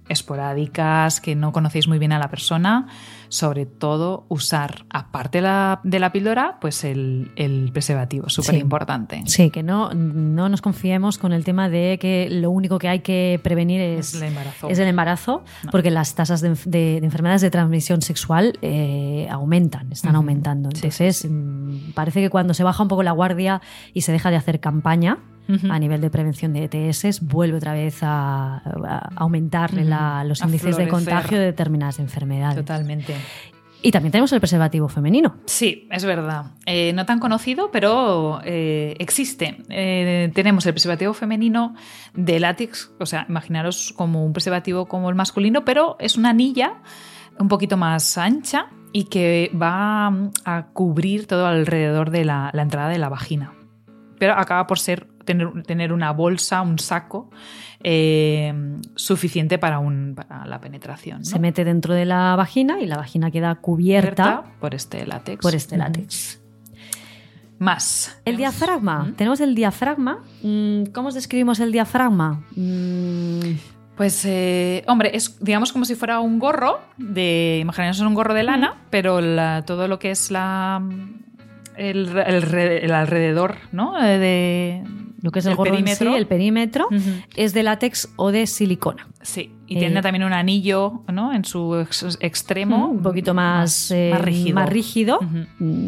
esporádicas, 0.09 1.21
que 1.21 1.35
no 1.35 1.51
conocéis 1.51 1.87
muy 1.87 1.99
bien 1.99 2.11
a 2.11 2.19
la 2.19 2.29
persona, 2.29 2.87
sobre 3.29 3.65
todo 3.65 4.25
usar, 4.27 4.85
aparte 4.89 5.39
la- 5.41 5.79
de 5.83 5.99
la 5.99 6.11
píldora, 6.11 6.57
pues 6.59 6.83
el, 6.83 7.31
el 7.35 7.69
preservativo, 7.71 8.27
súper 8.29 8.55
importante. 8.55 9.21
Sí, 9.27 9.49
que 9.51 9.63
no, 9.63 9.93
no 9.93 10.49
nos 10.49 10.61
confiemos 10.61 11.17
con 11.17 11.31
el 11.31 11.43
tema 11.43 11.69
de 11.69 11.97
que 12.01 12.27
lo 12.31 12.49
único 12.51 12.79
que 12.79 12.89
hay 12.89 12.99
que 12.99 13.39
prevenir 13.43 13.79
es, 13.81 14.15
Es 14.15 14.21
el 14.21 14.27
embarazo. 14.29 14.67
es 14.69 14.79
el 14.79 14.87
embarazo, 14.87 15.43
No. 15.63 15.71
porque 15.71 15.91
las 15.91 16.15
tasas 16.15 16.41
de, 16.41 16.51
enf- 16.51 16.65
de- 16.65 16.99
de 16.99 17.05
enfermedades 17.05 17.41
de 17.41 17.49
transmisión 17.51 18.01
sexual 18.01 18.57
eh, 18.61 19.27
aumentan, 19.31 19.91
están 19.91 20.15
aumentando. 20.15 20.69
Entonces, 20.73 21.17
sí, 21.17 21.27
sí. 21.27 21.33
mm, 21.33 21.93
parece 21.93 22.21
que 22.21 22.29
cuando 22.29 22.53
se 22.53 22.63
baja 22.63 22.81
un 22.83 22.89
poco 22.89 23.03
la 23.03 23.11
guardia 23.11 23.61
y 23.93 24.01
se 24.01 24.11
deja 24.11 24.31
de 24.31 24.37
hacer 24.37 24.59
campaña 24.59 25.19
Ujú. 25.49 25.71
a 25.71 25.79
nivel 25.79 25.99
de 25.99 26.09
prevención 26.11 26.53
de 26.53 26.65
ETS, 26.71 27.21
vuelve 27.21 27.57
otra 27.57 27.73
vez 27.73 28.03
a, 28.03 28.57
a 28.59 29.09
aumentar 29.15 29.73
Ujú. 29.73 29.83
la- 29.83 30.23
los 30.23 30.41
A 30.41 30.45
índices 30.45 30.77
de 30.77 30.85
florecer. 30.85 30.89
contagio 30.89 31.37
de 31.39 31.45
determinadas 31.45 31.97
enfermedades. 31.99 32.57
Totalmente. 32.57 33.15
Y 33.81 33.91
también 33.91 34.11
tenemos 34.11 34.31
el 34.33 34.41
preservativo 34.41 34.89
femenino. 34.89 35.37
Sí, 35.45 35.87
es 35.89 36.03
verdad. 36.03 36.47
Eh, 36.65 36.91
no 36.93 37.05
tan 37.05 37.19
conocido, 37.19 37.71
pero 37.71 38.41
eh, 38.43 38.95
existe. 38.99 39.63
Eh, 39.69 40.29
tenemos 40.35 40.65
el 40.65 40.73
preservativo 40.73 41.13
femenino 41.13 41.75
de 42.13 42.41
látex, 42.41 42.91
o 42.99 43.05
sea, 43.05 43.25
imaginaros 43.29 43.93
como 43.95 44.25
un 44.25 44.33
preservativo 44.33 44.85
como 44.87 45.09
el 45.09 45.15
masculino, 45.15 45.63
pero 45.63 45.95
es 45.99 46.17
una 46.17 46.31
anilla 46.31 46.73
un 47.39 47.47
poquito 47.47 47.77
más 47.77 48.17
ancha 48.17 48.65
y 48.91 49.05
que 49.05 49.49
va 49.55 50.07
a 50.43 50.65
cubrir 50.73 51.25
todo 51.25 51.47
alrededor 51.47 52.09
de 52.11 52.25
la, 52.25 52.49
la 52.53 52.63
entrada 52.63 52.89
de 52.89 52.97
la 52.99 53.07
vagina. 53.07 53.53
Pero 54.19 54.33
acaba 54.33 54.67
por 54.67 54.77
ser 54.79 55.07
tener, 55.29 55.63
tener 55.63 55.93
una 55.93 56.11
bolsa, 56.11 56.61
un 56.61 56.79
saco 56.79 57.29
eh, 57.83 58.53
suficiente 58.95 59.57
para, 59.57 59.79
un, 59.79 60.13
para 60.15 60.45
la 60.45 60.59
penetración. 60.59 61.19
¿no? 61.19 61.25
Se 61.25 61.39
mete 61.39 61.63
dentro 61.63 61.93
de 61.93 62.05
la 62.05 62.35
vagina 62.35 62.79
y 62.81 62.85
la 62.87 62.97
vagina 62.97 63.31
queda 63.31 63.55
cubierta 63.55 64.23
Cubierta 64.41 64.59
por 64.59 64.75
este 64.75 65.05
látex. 65.05 65.41
por 65.41 65.55
este 65.55 65.77
látex. 65.77 66.41
Más. 67.59 68.19
El 68.25 68.35
Tenemos- 68.37 68.37
diafragma. 68.59 69.03
¿Mm? 69.03 69.13
Tenemos 69.15 69.39
el 69.41 69.55
diafragma. 69.55 70.19
Mm, 70.43 70.83
¿Cómo 70.93 71.09
os 71.09 71.13
describimos 71.13 71.59
el 71.59 71.71
diafragma? 71.71 72.43
Mm, 72.55 73.39
Pues, 73.97 74.23
eh, 74.25 74.85
hombre, 74.87 75.11
es 75.13 75.37
digamos 75.43 75.73
como 75.73 75.83
si 75.83 75.93
fuera 75.95 76.21
un 76.21 76.39
gorro 76.39 76.79
de. 76.97 77.59
Imaginaos 77.61 77.99
un 77.99 78.13
gorro 78.13 78.33
de 78.33 78.43
lana, 78.43 78.75
pero 78.89 79.19
la- 79.19 79.63
todo 79.65 79.89
lo 79.89 79.99
que 79.99 80.11
es 80.11 80.31
la. 80.31 80.81
El, 81.75 82.17
el 82.17 82.91
alrededor, 82.93 83.55
¿no? 83.73 84.01
Eh, 84.01 84.17
De, 84.17 84.83
lo 85.21 85.31
que 85.31 85.39
es 85.39 85.45
el, 85.45 85.51
el 85.51 85.57
gorro 85.57 85.71
en 85.75 85.77
sí, 85.77 85.83
perímetro. 85.83 86.15
el 86.15 86.27
perímetro, 86.27 86.87
es 87.35 87.53
de 87.53 87.63
látex 87.63 88.09
o 88.15 88.31
de 88.31 88.47
silicona. 88.47 89.07
Sí, 89.21 89.53
y 89.67 89.75
Eh, 89.75 89.79
tiene 89.79 90.01
también 90.01 90.23
un 90.23 90.33
anillo, 90.33 91.03
¿no? 91.11 91.33
En 91.33 91.43
su 91.45 91.75
ex- 91.75 92.17
extremo. 92.21 92.87
un 92.87 93.01
poquito 93.01 93.33
más, 93.33 93.91
eh, 93.91 94.09
más 94.13 94.21
rígido. 94.21 94.55
más 94.55 94.69
rígido. 94.69 95.19
Mm, 95.59 95.87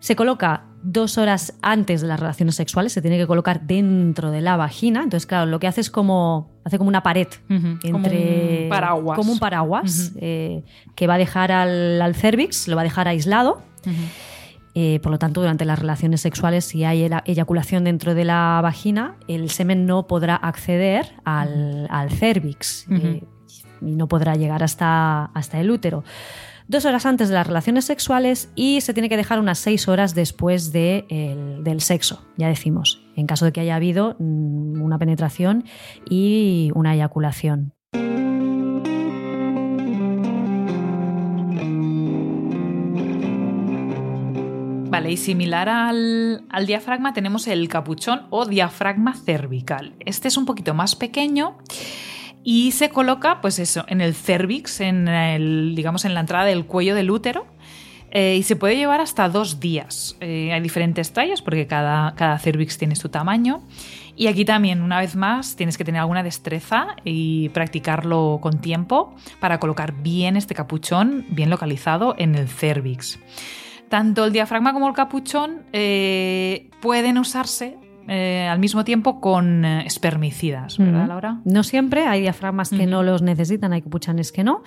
Se 0.00 0.14
coloca 0.14 0.62
dos 0.80 1.18
horas 1.18 1.54
antes 1.60 2.00
de 2.02 2.06
las 2.06 2.20
relaciones 2.20 2.54
sexuales, 2.54 2.92
se 2.92 3.02
tiene 3.02 3.18
que 3.18 3.26
colocar 3.26 3.62
dentro 3.62 4.30
de 4.30 4.40
la 4.40 4.56
vagina. 4.56 5.02
Entonces, 5.02 5.26
claro, 5.26 5.46
lo 5.46 5.58
que 5.58 5.66
hace 5.66 5.80
es 5.80 5.90
como, 5.90 6.52
hace 6.64 6.78
como 6.78 6.86
una 6.88 7.02
pared 7.02 7.26
entre 7.48 7.90
Como 7.90 8.06
un 8.06 8.68
paraguas. 8.68 9.16
como 9.18 9.32
un 9.32 9.38
paraguas, 9.40 10.12
eh, 10.20 10.62
que 10.94 11.08
va 11.08 11.14
a 11.14 11.18
dejar 11.18 11.50
al, 11.50 12.00
al 12.00 12.14
cervix, 12.14 12.68
lo 12.68 12.76
va 12.76 12.82
a 12.82 12.84
dejar 12.84 13.08
aislado. 13.08 13.60
Eh, 14.80 15.00
por 15.02 15.10
lo 15.10 15.18
tanto, 15.18 15.40
durante 15.40 15.64
las 15.64 15.76
relaciones 15.80 16.20
sexuales, 16.20 16.64
si 16.64 16.84
hay 16.84 17.10
eyaculación 17.24 17.82
dentro 17.82 18.14
de 18.14 18.24
la 18.24 18.60
vagina, 18.62 19.16
el 19.26 19.50
semen 19.50 19.86
no 19.86 20.06
podrá 20.06 20.36
acceder 20.36 21.14
al, 21.24 21.88
al 21.90 22.10
cervix 22.10 22.86
eh, 22.88 23.24
y 23.80 23.96
no 23.96 24.06
podrá 24.06 24.36
llegar 24.36 24.62
hasta, 24.62 25.24
hasta 25.34 25.58
el 25.58 25.72
útero. 25.72 26.04
Dos 26.68 26.84
horas 26.84 27.06
antes 27.06 27.28
de 27.28 27.34
las 27.34 27.46
relaciones 27.46 27.86
sexuales 27.86 28.50
y 28.54 28.80
se 28.82 28.92
tiene 28.94 29.08
que 29.08 29.16
dejar 29.16 29.40
unas 29.40 29.58
seis 29.58 29.88
horas 29.88 30.14
después 30.14 30.70
de 30.70 31.06
el- 31.08 31.64
del 31.64 31.80
sexo, 31.80 32.22
ya 32.36 32.46
decimos, 32.46 33.02
en 33.16 33.26
caso 33.26 33.46
de 33.46 33.52
que 33.52 33.60
haya 33.62 33.74
habido 33.74 34.14
mm, 34.20 34.80
una 34.80 34.98
penetración 34.98 35.64
y 36.08 36.70
una 36.74 36.94
eyaculación. 36.94 37.72
Vale, 44.98 45.12
y 45.12 45.16
similar 45.16 45.68
al, 45.68 46.42
al 46.50 46.66
diafragma 46.66 47.12
tenemos 47.12 47.46
el 47.46 47.68
capuchón 47.68 48.22
o 48.30 48.46
diafragma 48.46 49.14
cervical. 49.14 49.92
Este 50.00 50.26
es 50.26 50.36
un 50.36 50.44
poquito 50.44 50.74
más 50.74 50.96
pequeño 50.96 51.56
y 52.42 52.72
se 52.72 52.88
coloca, 52.90 53.40
pues 53.40 53.60
eso, 53.60 53.84
en 53.86 54.00
el 54.00 54.12
cervix, 54.16 54.80
en 54.80 55.06
el, 55.06 55.74
digamos, 55.76 56.04
en 56.04 56.14
la 56.14 56.20
entrada 56.20 56.46
del 56.46 56.66
cuello 56.66 56.96
del 56.96 57.12
útero. 57.12 57.46
eh, 58.10 58.36
y 58.38 58.42
se 58.42 58.56
puede 58.56 58.76
llevar 58.76 59.00
hasta 59.00 59.28
dos 59.28 59.60
días. 59.60 60.16
Eh, 60.20 60.52
hay 60.52 60.60
diferentes 60.60 61.12
tallas 61.12 61.42
porque 61.42 61.66
cada, 61.66 62.14
cada 62.14 62.38
cervix 62.38 62.78
tiene 62.78 62.96
su 62.96 63.08
tamaño. 63.08 63.62
Y 64.16 64.26
aquí 64.26 64.44
también, 64.44 64.82
una 64.82 64.98
vez 64.98 65.14
más, 65.14 65.56
tienes 65.56 65.78
que 65.78 65.84
tener 65.84 66.00
alguna 66.00 66.22
destreza 66.22 66.96
y 67.04 67.50
practicarlo 67.50 68.38
con 68.42 68.60
tiempo 68.60 69.14
para 69.40 69.60
colocar 69.60 69.92
bien 70.02 70.36
este 70.36 70.54
capuchón, 70.54 71.26
bien 71.30 71.50
localizado 71.50 72.14
en 72.18 72.34
el 72.34 72.48
cervix. 72.48 73.20
Tanto 73.88 74.24
el 74.24 74.32
diafragma 74.32 74.72
como 74.72 74.88
el 74.88 74.94
capuchón 74.94 75.62
eh, 75.72 76.70
pueden 76.80 77.18
usarse 77.18 77.78
eh, 78.10 78.48
al 78.50 78.58
mismo 78.58 78.84
tiempo 78.84 79.20
con 79.20 79.66
eh, 79.66 79.84
espermicidas, 79.84 80.78
¿verdad. 80.78 81.06
Laura? 81.06 81.40
No 81.44 81.62
siempre, 81.62 82.06
hay 82.06 82.22
diafragmas 82.22 82.70
que 82.70 82.86
no 82.86 83.02
los 83.02 83.20
necesitan, 83.20 83.74
hay 83.74 83.82
capuchones 83.82 84.32
que 84.32 84.44
no, 84.44 84.62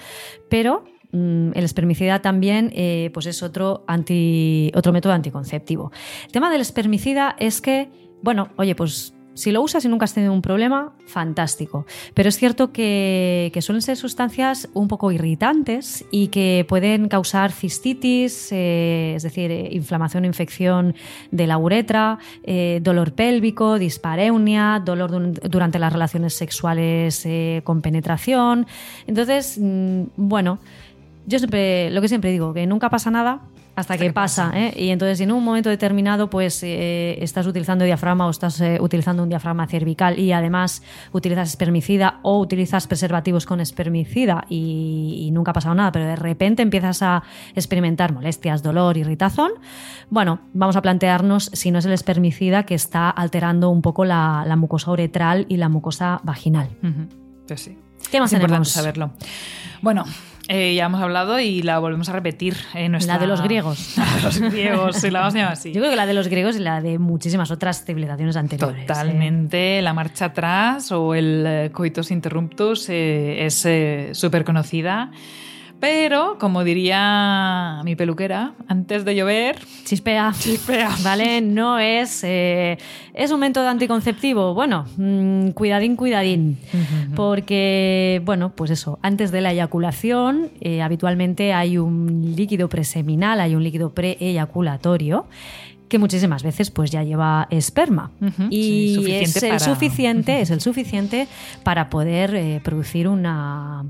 pero 0.47 0.83
mm, 1.11 1.49
el 1.55 1.63
espermicida 1.63 2.21
también 2.21 2.71
eh, 2.75 3.09
pues 3.15 3.25
es 3.25 3.41
otro, 3.41 3.83
anti, 3.87 4.71
otro 4.75 4.93
método 4.93 5.13
anticonceptivo. 5.13 5.91
El 6.25 6.31
tema 6.31 6.51
del 6.51 6.61
espermicida 6.61 7.35
es 7.39 7.61
que, 7.61 7.89
bueno, 8.21 8.49
oye, 8.57 8.75
pues 8.75 9.15
si 9.33 9.51
lo 9.51 9.61
usas 9.61 9.85
y 9.85 9.87
nunca 9.87 10.05
has 10.05 10.13
tenido 10.13 10.33
un 10.33 10.41
problema, 10.41 10.93
fantástico. 11.05 11.85
Pero 12.13 12.29
es 12.29 12.37
cierto 12.37 12.71
que, 12.71 13.51
suelen 13.61 13.81
ser 13.81 13.95
sustancias 13.97 14.69
un 14.73 14.87
poco 14.87 15.11
irritantes 15.11 16.03
y 16.11 16.27
que 16.27 16.65
pueden 16.67 17.07
causar 17.07 17.51
cistitis, 17.51 18.49
eh, 18.51 19.13
es 19.15 19.23
decir, 19.23 19.51
eh, 19.51 19.69
inflamación 19.71 20.25
infección 20.25 20.95
de 21.31 21.47
la 21.47 21.57
uretra, 21.57 22.19
eh, 22.43 22.79
dolor 22.81 23.13
pélvico, 23.13 23.77
dispareunia, 23.79 24.81
dolor 24.83 25.11
durante 25.49 25.79
las 25.79 25.93
relaciones 25.93 26.33
sexuales 26.33 27.27
con 27.63 27.81
penetración. 27.81 28.67
Entonces, 29.07 29.57
mm, 29.59 30.03
bueno, 30.17 30.59
yo 31.27 31.39
siempre, 31.39 31.89
lo 31.91 32.01
que 32.01 32.07
siempre 32.07 32.31
digo, 32.31 32.53
que 32.53 32.65
nunca 32.65 32.89
pasa 32.89 33.11
nada 33.11 33.41
hasta 33.81 33.97
que 33.97 34.13
pasa. 34.13 34.51
¿eh? 34.55 34.73
Y 34.75 34.89
entonces, 34.89 35.19
en 35.19 35.31
un 35.31 35.43
momento 35.43 35.69
determinado, 35.69 36.29
pues 36.29 36.63
eh, 36.63 37.17
estás 37.21 37.45
utilizando 37.45 37.83
diafragma 37.85 38.25
o 38.27 38.29
estás 38.29 38.61
eh, 38.61 38.77
utilizando 38.79 39.23
un 39.23 39.29
diafragma 39.29 39.67
cervical 39.67 40.17
y 40.17 40.31
además 40.31 40.81
utilizas 41.11 41.49
espermicida 41.49 42.19
o 42.23 42.39
utilizas 42.39 42.87
preservativos 42.87 43.45
con 43.45 43.59
espermicida 43.59 44.45
y, 44.49 45.25
y 45.27 45.31
nunca 45.31 45.51
ha 45.51 45.53
pasado 45.53 45.75
nada, 45.75 45.91
pero 45.91 46.05
de 46.05 46.15
repente 46.15 46.61
empiezas 46.61 47.01
a 47.01 47.23
experimentar 47.55 48.13
molestias, 48.13 48.63
dolor, 48.63 48.97
irritazón, 48.97 49.51
bueno, 50.09 50.41
vamos 50.53 50.75
a 50.75 50.81
plantearnos 50.81 51.49
si 51.53 51.71
no 51.71 51.79
es 51.79 51.85
el 51.85 51.93
espermicida 51.93 52.63
que 52.63 52.75
está 52.75 53.09
alterando 53.09 53.69
un 53.69 53.81
poco 53.81 54.05
la, 54.05 54.43
la 54.47 54.55
mucosa 54.55 54.91
uretral 54.91 55.45
y 55.49 55.57
la 55.57 55.69
mucosa 55.69 56.19
vaginal. 56.23 56.69
Pues 57.47 57.61
sí. 57.61 57.77
¿Qué 58.09 58.19
más 58.19 58.31
es 58.31 58.33
importante 58.33 58.47
tenemos? 58.47 58.69
saberlo. 58.69 59.11
Bueno, 59.81 60.05
eh, 60.53 60.75
ya 60.75 60.85
hemos 60.85 61.01
hablado 61.01 61.39
y 61.39 61.61
la 61.61 61.79
volvemos 61.79 62.09
a 62.09 62.13
repetir. 62.13 62.55
eh, 62.75 62.89
nuestra- 62.89 63.15
La 63.15 63.19
de 63.21 63.27
los 63.27 63.41
griegos. 63.41 63.93
La 63.97 64.05
de 64.15 64.21
los 64.21 64.39
griegos, 64.39 64.95
sí, 64.97 65.09
la 65.09 65.19
vamos 65.21 65.33
a 65.35 65.37
llamar 65.37 65.53
así. 65.53 65.71
Yo 65.71 65.79
creo 65.79 65.89
que 65.91 65.95
la 65.95 66.05
de 66.05 66.13
los 66.13 66.27
griegos 66.27 66.55
y 66.57 66.59
la 66.59 66.81
de 66.81 66.99
muchísimas 66.99 67.49
otras 67.51 67.85
civilizaciones 67.85 68.35
anteriores. 68.35 68.83
¿eh? 68.83 68.87
Totalmente, 68.87 69.81
la 69.81 69.93
marcha 69.93 70.25
atrás 70.25 70.91
o 70.91 71.15
el 71.15 71.43
eh, 71.47 71.69
coitus 71.71 72.11
interruptus 72.11 72.87
eh, 72.89 73.45
es 73.45 74.17
súper 74.17 74.43
conocida. 74.43 75.11
Pero, 75.81 76.37
como 76.39 76.63
diría 76.63 77.81
mi 77.83 77.95
peluquera, 77.97 78.53
antes 78.67 79.03
de 79.03 79.15
llover, 79.15 79.57
Chispea. 79.83 80.31
Chispea. 80.37 80.91
¿Vale? 81.03 81.41
No 81.41 81.79
es. 81.79 82.23
eh, 82.23 82.77
¿Es 83.13 83.31
un 83.31 83.39
método 83.41 83.67
anticonceptivo? 83.67 84.53
Bueno, 84.53 84.85
mm, 84.95 85.49
cuidadín, 85.49 85.95
cuidadín. 85.95 86.59
Porque, 87.15 88.21
bueno, 88.25 88.53
pues 88.55 88.71
eso, 88.71 88.99
antes 89.01 89.31
de 89.31 89.41
la 89.41 89.51
eyaculación, 89.51 90.49
eh, 90.61 90.81
habitualmente 90.81 91.51
hay 91.53 91.77
un 91.77 92.33
líquido 92.35 92.69
preseminal, 92.69 93.39
hay 93.39 93.55
un 93.55 93.63
líquido 93.63 93.89
preeyaculatorio 93.93 95.25
que 95.89 95.97
muchísimas 95.99 96.41
veces 96.43 96.71
pues 96.71 96.89
ya 96.89 97.03
lleva 97.03 97.47
esperma 97.49 98.11
y 98.49 98.95
sí, 99.03 99.11
es 99.11 99.35
el 99.43 99.49
para- 99.49 99.59
suficiente 99.59 100.39
es 100.39 100.49
el 100.49 100.61
suficiente 100.61 101.27
para 101.63 101.89
poder 101.89 102.33
eh, 102.33 102.61
producir 102.63 103.09
una 103.09 103.83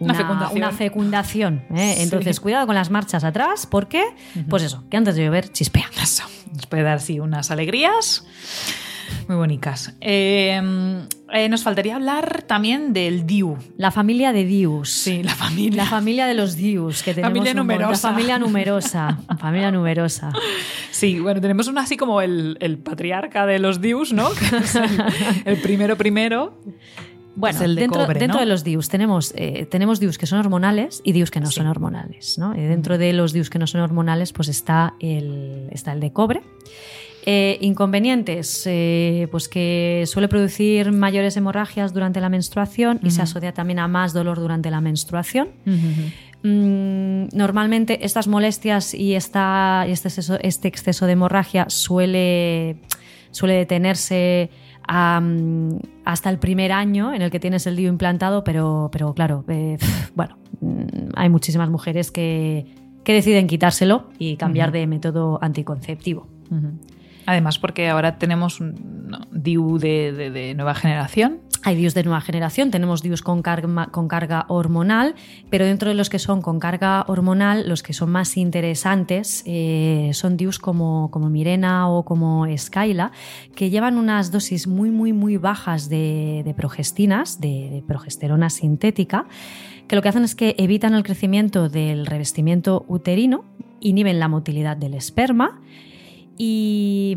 Una 0.00 0.14
fecundación. 0.14 0.58
una 0.58 0.72
fecundación, 0.72 1.64
¿eh? 1.74 1.94
Sí. 1.96 2.02
Entonces, 2.02 2.40
cuidado 2.40 2.66
con 2.66 2.74
las 2.74 2.90
marchas 2.90 3.24
atrás, 3.24 3.66
porque, 3.66 4.02
pues 4.48 4.62
eso, 4.62 4.84
que 4.90 4.96
antes 4.96 5.16
de 5.16 5.24
llover 5.24 5.50
chispea. 5.50 5.90
Eso, 6.00 6.24
nos 6.54 6.66
puede 6.66 6.82
dar 6.82 6.98
así 6.98 7.20
unas 7.20 7.50
alegrías 7.50 8.24
muy 9.26 9.36
bonitas. 9.36 9.94
Eh, 10.00 10.60
eh, 11.32 11.48
nos 11.48 11.62
faltaría 11.62 11.96
hablar 11.96 12.42
también 12.42 12.92
del 12.92 13.26
DIU. 13.26 13.56
La 13.76 13.90
familia 13.90 14.32
de 14.32 14.44
Dius. 14.44 14.90
Sí, 14.90 15.22
la 15.22 15.34
familia. 15.34 15.84
La 15.84 15.88
familia 15.88 16.26
de 16.26 16.34
los 16.34 16.56
Dius, 16.56 17.02
que 17.02 17.14
tenemos 17.14 17.30
Familia 17.34 17.52
un 17.52 17.58
numerosa. 17.58 18.08
La 18.08 18.14
familia 18.14 18.38
numerosa. 18.38 19.18
familia 19.38 19.70
numerosa. 19.70 20.32
Sí, 20.90 21.18
bueno, 21.20 21.40
tenemos 21.40 21.68
uno 21.68 21.80
así 21.80 21.96
como 21.96 22.20
el, 22.22 22.56
el 22.60 22.78
patriarca 22.78 23.46
de 23.46 23.58
los 23.58 23.80
Dius, 23.80 24.12
¿no? 24.12 24.30
Que 24.38 24.56
es 24.56 24.74
el, 24.74 25.04
el 25.44 25.56
primero 25.58 25.96
primero. 25.96 26.58
Bueno, 27.38 27.56
Es 27.58 27.64
el 27.64 27.74
de 27.74 27.82
dentro, 27.82 28.00
cobre, 28.02 28.18
dentro 28.18 28.36
¿no? 28.36 28.40
de 28.40 28.46
los 28.46 28.64
DIUs 28.64 28.88
tenemos, 28.88 29.32
eh, 29.36 29.66
tenemos 29.70 30.00
DIUs 30.00 30.18
que 30.18 30.26
son 30.26 30.40
hormonales 30.40 31.00
y 31.04 31.12
DIUs 31.12 31.30
que 31.30 31.40
no 31.40 31.46
Sí. 31.46 31.54
son 31.54 31.66
hormonales. 31.68 32.36
¿no? 32.38 32.54
Y 32.56 32.60
dentro 32.60 32.98
de 32.98 33.12
los 33.12 33.32
DIUs 33.32 33.48
que 33.48 33.58
no 33.58 33.66
son 33.66 33.80
hormonales, 33.80 34.32
pues 34.32 34.48
está 34.48 34.94
el, 35.00 35.68
está 35.70 35.92
el 35.92 36.00
de 36.00 36.12
cobre. 36.12 36.42
Eh, 37.26 37.58
inconvenientes, 37.60 38.62
eh, 38.66 39.28
pues 39.30 39.48
que 39.48 40.04
suele 40.06 40.28
producir 40.28 40.92
mayores 40.92 41.36
hemorragias 41.36 41.92
durante 41.92 42.20
la 42.20 42.28
menstruación 42.28 43.00
y 43.02 43.10
se 43.10 43.20
asocia 43.22 43.52
también 43.52 43.78
a 43.80 43.88
más 43.88 44.12
dolor 44.14 44.38
durante 44.38 44.70
la 44.70 44.80
menstruación. 44.80 45.48
Mm, 46.42 47.28
normalmente 47.36 48.04
estas 48.06 48.28
molestias 48.28 48.94
y, 48.94 49.14
esta, 49.14 49.84
este, 49.88 50.08
exceso, 50.08 50.38
este 50.40 50.68
exceso 50.68 51.06
de 51.06 51.12
hemorragia 51.12 51.66
suele, 51.68 52.76
suele 53.32 53.54
detenerse 53.54 54.50
hasta 54.88 56.30
el 56.30 56.38
primer 56.38 56.72
año 56.72 57.12
en 57.14 57.22
el 57.22 57.30
que 57.30 57.38
tienes 57.40 57.66
el 57.66 57.76
DIU 57.76 57.88
implantado, 57.88 58.42
pero, 58.44 58.88
pero 58.92 59.14
claro, 59.14 59.44
eh, 59.48 59.76
bueno, 60.14 60.38
mm, 60.60 61.10
hay 61.14 61.28
muchísimas 61.28 61.68
mujeres 61.70 62.10
que, 62.10 62.66
que 63.04 63.12
deciden 63.12 63.46
quitárselo 63.46 64.08
y 64.18 64.36
cambiar 64.36 64.72
de 64.72 64.86
método 64.86 65.38
anticonceptivo. 65.42 66.26
Además, 67.26 67.58
porque 67.58 67.88
ahora 67.90 68.16
tenemos 68.18 68.58
un 68.60 69.10
DIU 69.32 69.78
de, 69.78 70.12
de- 70.12 70.30
de 70.30 70.54
nueva 70.54 70.74
generación. 70.74 71.40
Hay 71.64 71.74
DIUs 71.74 71.92
de 71.92 72.04
nueva 72.04 72.20
generación, 72.20 72.70
tenemos 72.70 73.02
DIUs 73.02 73.22
con 73.22 73.42
carga, 73.42 74.44
hormonal, 74.48 75.16
pero 75.50 75.64
dentro 75.64 75.88
de 75.88 75.94
los 75.96 76.08
que 76.08 76.18
son 76.20 76.40
con 76.40 76.60
carga 76.60 77.04
hormonal, 77.08 77.68
los 77.68 77.82
que 77.82 77.92
son 77.92 78.10
más 78.10 78.36
interesantes 78.36 79.42
eh, 79.44 80.10
son 80.14 80.36
DIUs 80.36 80.60
como, 80.60 81.10
como 81.10 81.28
Mirena 81.30 81.88
o 81.88 82.04
como 82.04 82.46
Skyla, 82.56 83.10
que 83.56 83.70
llevan 83.70 83.98
unas 83.98 84.30
dosis 84.30 84.68
muy, 84.68 84.90
muy, 84.90 85.12
muy 85.12 85.36
bajas 85.36 85.88
de, 85.88 86.42
de 86.44 86.54
progestinas, 86.54 87.40
de, 87.40 87.70
de 87.70 87.82
progesterona 87.82 88.50
sintética, 88.50 89.26
que 89.88 89.96
lo 89.96 90.02
que 90.02 90.10
hacen 90.10 90.22
es 90.22 90.36
que 90.36 90.54
evitan 90.58 90.94
el 90.94 91.02
crecimiento 91.02 91.68
del 91.68 92.06
revestimiento 92.06 92.84
uterino, 92.86 93.44
inhiben 93.80 94.20
la 94.20 94.28
motilidad 94.28 94.76
del 94.76 94.94
esperma 94.94 95.60
y, 96.38 97.16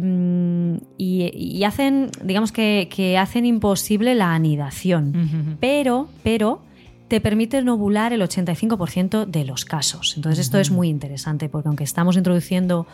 y- 0.98 1.32
y 1.34 1.64
hacen, 1.64 2.10
digamos 2.24 2.52
que, 2.52 2.90
que 2.94 3.18
hacen 3.18 3.46
imposible 3.46 4.16
la 4.16 4.34
anidación. 4.34 5.58
Pero, 5.60 6.10
pero 6.24 6.62
te 7.08 7.22
permiten 7.22 7.68
ovular 7.70 8.14
el 8.14 8.22
85% 8.22 9.26
de 9.26 9.44
los 9.46 9.66
casos. 9.66 10.14
Entonces 10.16 10.40
esto 10.46 10.60
es 10.60 10.72
muy 10.72 10.88
interesante 10.90 11.50
porque 11.50 11.68
aunque 11.68 11.84
estamos 11.84 12.18
introduciendo 12.18 12.88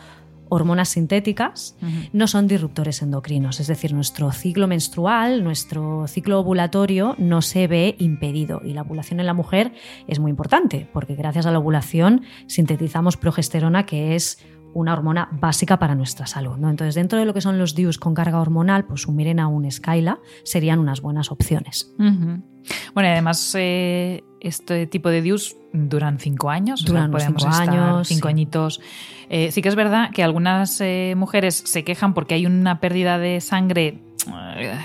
hormonas 0.50 0.88
sintéticas, 0.88 1.76
no 2.14 2.26
son 2.26 2.48
disruptores 2.48 3.02
endocrinos. 3.02 3.60
Es 3.60 3.66
decir, 3.66 3.92
nuestro 3.92 4.32
ciclo 4.32 4.66
menstrual, 4.66 5.44
nuestro 5.44 6.06
ciclo 6.08 6.40
ovulatorio 6.40 7.14
no 7.18 7.42
se 7.42 7.66
ve 7.68 7.96
impedido. 7.98 8.62
Y 8.64 8.72
la 8.72 8.80
ovulación 8.82 9.20
en 9.20 9.26
la 9.26 9.34
mujer 9.34 9.72
es 10.06 10.18
muy 10.20 10.30
importante 10.30 10.88
porque 10.92 11.14
gracias 11.16 11.44
a 11.44 11.50
la 11.52 11.58
ovulación 11.58 12.22
sintetizamos 12.46 13.16
progesterona 13.18 13.84
que 13.84 14.14
es 14.16 14.38
una 14.74 14.92
hormona 14.92 15.28
básica 15.32 15.78
para 15.78 15.94
nuestra 15.94 16.26
salud. 16.26 16.56
¿no? 16.56 16.70
Entonces, 16.70 16.94
dentro 16.94 17.18
de 17.18 17.24
lo 17.24 17.34
que 17.34 17.40
son 17.40 17.58
los 17.58 17.74
DIUs 17.74 17.98
con 17.98 18.14
carga 18.14 18.40
hormonal, 18.40 18.84
pues 18.84 19.06
un 19.06 19.16
Mirena 19.16 19.48
o 19.48 19.50
un 19.50 19.70
Skyla 19.70 20.18
serían 20.44 20.78
unas 20.78 21.00
buenas 21.00 21.30
opciones. 21.30 21.92
Bueno, 21.96 23.08
y 23.08 23.12
además 23.12 23.54
eh, 23.56 24.24
este 24.40 24.86
tipo 24.86 25.08
de 25.08 25.22
DIUs 25.22 25.56
duran 25.72 26.18
cinco 26.18 26.50
años. 26.50 26.82
o 26.82 26.86
sea, 26.86 26.92
Duran 26.92 27.10
podemos 27.10 27.42
cinco 27.42 27.52
estar 27.52 27.68
años, 27.68 28.08
Cinco 28.08 28.28
sí. 28.28 28.32
añitos. 28.32 28.80
Eh, 29.30 29.50
sí 29.52 29.62
que 29.62 29.68
es 29.68 29.74
verdad 29.74 30.10
que 30.12 30.22
algunas 30.22 30.80
eh, 30.80 31.14
mujeres 31.16 31.62
se 31.66 31.84
quejan 31.84 32.14
porque 32.14 32.34
hay 32.34 32.46
una 32.46 32.80
pérdida 32.80 33.18
de 33.18 33.40
sangre 33.40 34.00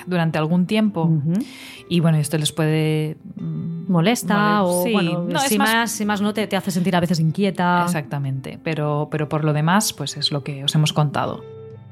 durante 0.07 0.37
algún 0.37 0.65
tiempo. 0.67 1.09
Y 1.89 1.99
bueno, 1.99 2.17
esto 2.17 2.37
les 2.37 2.51
puede... 2.51 3.17
Molesta 3.87 4.61
mole- 4.61 4.69
o, 4.69 4.83
sí, 4.83 4.91
bueno, 4.93 5.25
no, 5.27 5.39
si, 5.39 5.57
más- 5.57 5.73
más, 5.73 5.91
si 5.91 6.05
más 6.05 6.21
no 6.21 6.33
te, 6.33 6.47
te 6.47 6.55
hace 6.55 6.71
sentir 6.71 6.95
a 6.95 6.99
veces 6.99 7.19
inquieta. 7.19 7.83
Exactamente, 7.85 8.59
pero, 8.63 9.07
pero 9.11 9.27
por 9.29 9.43
lo 9.43 9.53
demás, 9.53 9.93
pues 9.93 10.17
es 10.17 10.31
lo 10.31 10.43
que 10.43 10.63
os 10.63 10.73
hemos 10.75 10.93
contado. 10.93 11.43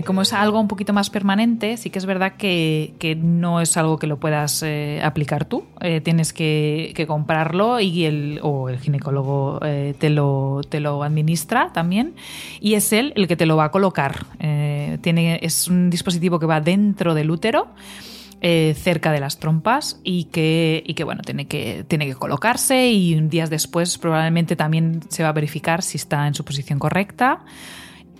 Como 0.06 0.23
es 0.23 0.34
algo 0.34 0.60
un 0.60 0.67
poquito 0.67 0.93
más 0.93 1.12
permanente, 1.12 1.77
sí 1.77 1.91
que 1.91 1.99
es 1.99 2.08
verdad 2.08 2.34
que, 2.36 2.95
que 2.97 3.15
no 3.15 3.62
es 3.62 3.77
algo 3.77 3.99
que 3.99 4.08
lo 4.08 4.19
puedas 4.19 4.63
eh, 4.63 4.99
aplicar 5.04 5.45
tú. 5.45 5.65
Eh, 5.80 6.01
tienes 6.01 6.34
que, 6.34 6.91
que 6.95 7.06
comprarlo 7.06 7.80
y 7.80 8.06
el, 8.06 8.39
o 8.41 8.69
el 8.69 8.80
ginecólogo 8.80 9.60
eh, 9.63 9.93
te, 9.99 10.10
lo, 10.10 10.62
te 10.67 10.80
lo 10.80 11.04
administra 11.04 11.69
también. 11.71 12.15
Y 12.60 12.73
es 12.73 12.91
él 12.93 13.13
el 13.15 13.27
que 13.27 13.36
te 13.36 13.45
lo 13.45 13.58
va 13.58 13.65
a 13.65 13.71
colocar. 13.71 14.25
Tiene, 14.39 15.39
es 15.43 15.67
un 15.67 15.91
dispositivo 15.91 16.39
que 16.39 16.47
va 16.47 16.62
dentro 16.62 17.13
del 17.13 17.30
útero 17.30 17.67
eh, 18.41 18.75
cerca 18.77 19.12
de 19.12 19.19
las 19.19 19.38
trompas 19.39 19.99
y 20.04 20.25
que, 20.25 20.84
y 20.86 20.95
que 20.95 21.04
bueno, 21.04 21.21
tiene 21.23 21.47
que, 21.47 21.86
tiene 21.88 22.08
que 22.08 22.15
colocarse 22.15 22.89
y 22.89 23.19
días 23.21 23.49
después 23.49 23.97
probablemente 23.99 24.56
también 24.56 25.01
se 25.10 25.21
va 25.23 25.30
a 25.30 25.34
verificar 25.34 25.82
si 25.84 25.97
está 25.97 26.25
en 26.27 26.34
su 26.34 26.43
posición 26.43 26.80
correcta 26.80 27.45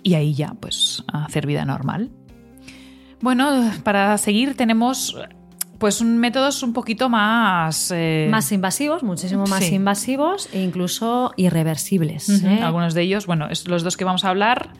y 0.04 0.14
ahí 0.14 0.32
ya 0.34 0.54
pues 0.60 1.02
hacer 1.12 1.46
vida 1.46 1.64
normal. 1.64 2.10
Bueno, 3.20 3.70
para 3.84 4.16
seguir 4.18 4.56
tenemos 4.56 5.16
pues 5.78 6.00
un 6.00 6.18
métodos 6.18 6.62
un 6.62 6.72
poquito 6.72 7.08
más... 7.08 7.90
eh, 7.92 8.28
Más 8.30 8.52
invasivos, 8.52 9.02
muchísimo 9.02 9.46
más 9.46 9.64
Sí. 9.64 9.74
invasivos 9.74 10.48
e 10.52 10.62
incluso 10.62 11.32
irreversibles. 11.36 12.28
¿eh? 12.44 12.60
Algunos 12.62 12.94
de 12.94 13.02
ellos, 13.02 13.26
bueno, 13.26 13.48
es- 13.50 13.66
los 13.66 13.82
dos 13.82 13.96
que 13.96 14.04
vamos 14.04 14.24
a 14.24 14.28
hablar, 14.28 14.70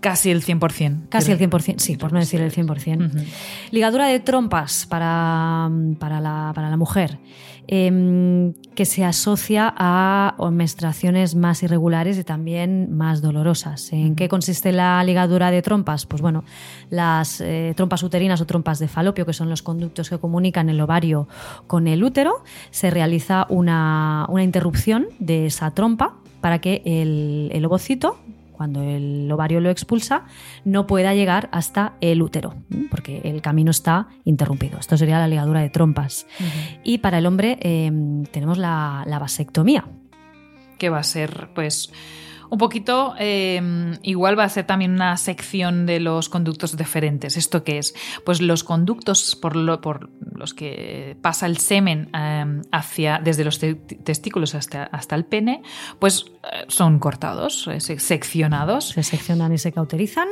casi 0.00 0.30
el 0.30 0.44
100%. 0.44 1.08
Casi 1.08 1.32
el 1.32 1.38
creo. 1.38 1.50
100%, 1.50 1.78
sí, 1.78 1.96
por 1.96 2.12
no 2.12 2.18
decir 2.18 2.40
el 2.40 2.52
100%. 2.52 3.06
Ujú. 3.06 3.24
Ligadura 3.70 4.06
de 4.06 4.20
trompas 4.20 4.86
para, 4.86 5.70
para, 5.98 6.20
la, 6.20 6.52
para 6.54 6.70
la 6.70 6.76
mujer, 6.76 7.18
em, 7.66 8.52
que 8.74 8.84
se 8.84 9.04
asocia 9.04 9.72
a 9.76 10.36
menstruaciones 10.52 11.34
más 11.34 11.62
irregulares 11.62 12.18
y 12.18 12.24
también 12.24 12.96
más 12.96 13.22
dolorosas. 13.22 13.92
¿En 13.92 14.14
qué 14.14 14.28
consiste 14.28 14.72
la 14.72 15.02
ligadura 15.04 15.50
de 15.50 15.62
trompas? 15.62 16.06
Pues 16.06 16.22
bueno, 16.22 16.44
las 16.90 17.40
eh, 17.40 17.72
trompas 17.76 18.02
uterinas 18.02 18.40
o 18.40 18.46
trompas 18.46 18.78
de 18.78 18.88
falopio, 18.88 19.26
que 19.26 19.32
son 19.32 19.48
los 19.48 19.62
conductos 19.62 20.10
que 20.10 20.18
comunican 20.18 20.68
el 20.68 20.80
ovario 20.80 21.28
con 21.66 21.88
el 21.88 22.04
útero, 22.04 22.44
se 22.70 22.90
realiza 22.90 23.46
una, 23.48 24.26
una 24.28 24.42
interrupción 24.42 25.06
de 25.18 25.46
esa 25.46 25.70
trompa 25.72 26.14
para 26.40 26.60
que 26.60 26.82
el, 26.84 27.50
el 27.52 27.64
ovocito 27.64 28.18
cuando 28.56 28.82
el 28.82 29.30
ovario 29.30 29.60
lo 29.60 29.70
expulsa, 29.70 30.24
no 30.64 30.86
pueda 30.86 31.14
llegar 31.14 31.48
hasta 31.52 31.94
el 32.00 32.22
útero, 32.22 32.54
porque 32.90 33.20
el 33.24 33.42
camino 33.42 33.70
está 33.70 34.08
interrumpido. 34.24 34.78
Esto 34.78 34.96
sería 34.96 35.18
la 35.18 35.28
ligadura 35.28 35.60
de 35.60 35.70
trompas. 35.70 36.26
Y 36.82 36.98
para 36.98 37.18
el 37.18 37.26
hombre 37.26 37.58
eh, 37.60 37.92
tenemos 38.32 38.58
la, 38.58 39.04
la 39.06 39.18
vasectomía. 39.18 39.84
Que 40.78 40.88
va 40.90 40.98
a 40.98 41.04
ser, 41.04 41.48
pues 41.54 41.92
un 42.50 42.58
poquito, 42.58 43.14
eh, 43.18 43.96
igual 44.02 44.38
va 44.38 44.44
a 44.44 44.48
ser 44.48 44.66
también 44.66 44.92
una 44.92 45.16
sección 45.16 45.86
de 45.86 46.00
los 46.00 46.28
conductos 46.28 46.76
deferentes. 46.76 47.36
¿Esto 47.36 47.64
qué 47.64 47.78
es? 47.78 47.94
Pues 48.24 48.40
los 48.40 48.64
conductos 48.64 49.36
por, 49.36 49.80
por 49.80 50.10
los 50.34 50.54
que 50.54 51.16
pasa 51.22 51.46
el 51.46 51.58
semen 51.58 52.08
eh, 52.16 52.62
hacia, 52.72 53.20
desde 53.22 53.44
los 53.44 53.58
testículos 53.58 54.54
hasta, 54.54 54.84
hasta 54.84 55.16
el 55.16 55.24
pene, 55.24 55.62
pues 55.98 56.26
eh, 56.44 56.64
son 56.68 56.98
cortados, 56.98 57.68
seccionados. 57.78 58.90
Se 58.90 59.02
seccionan 59.02 59.52
y 59.52 59.58
se 59.58 59.72
cauterizan. 59.72 60.28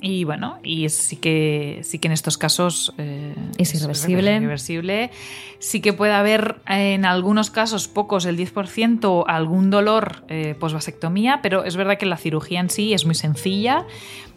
Y 0.00 0.24
bueno, 0.24 0.58
y 0.62 0.88
sí 0.88 1.16
que, 1.16 1.80
sí 1.82 1.98
que 1.98 2.08
en 2.08 2.12
estos 2.12 2.38
casos 2.38 2.94
es 2.96 3.74
irreversible. 3.74 4.30
Es 4.30 4.42
irreversible. 4.42 5.10
Sí 5.58 5.80
que 5.80 5.92
puede 5.92 6.12
haber 6.12 6.60
en 6.66 7.04
algunos 7.04 7.50
casos, 7.50 7.88
pocos, 7.88 8.26
el 8.26 8.36
10%, 8.36 9.24
algún 9.26 9.70
dolor 9.70 10.24
posvasectomía, 10.58 11.40
pero 11.44 11.62
es 11.62 11.76
verdad 11.76 11.98
que 11.98 12.06
la 12.06 12.16
cirugía 12.16 12.58
en 12.58 12.70
sí 12.70 12.94
es 12.94 13.04
muy 13.04 13.14
sencilla 13.14 13.84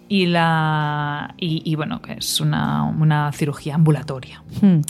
y 0.09 0.25
la 0.25 1.35
y, 1.37 1.73
bueno, 1.75 2.01
que 2.01 2.15
es 2.15 2.41
una, 2.41 3.31
cirugía 3.33 3.75
ambulatoria. 3.75 4.43
Hmm. 4.61 4.81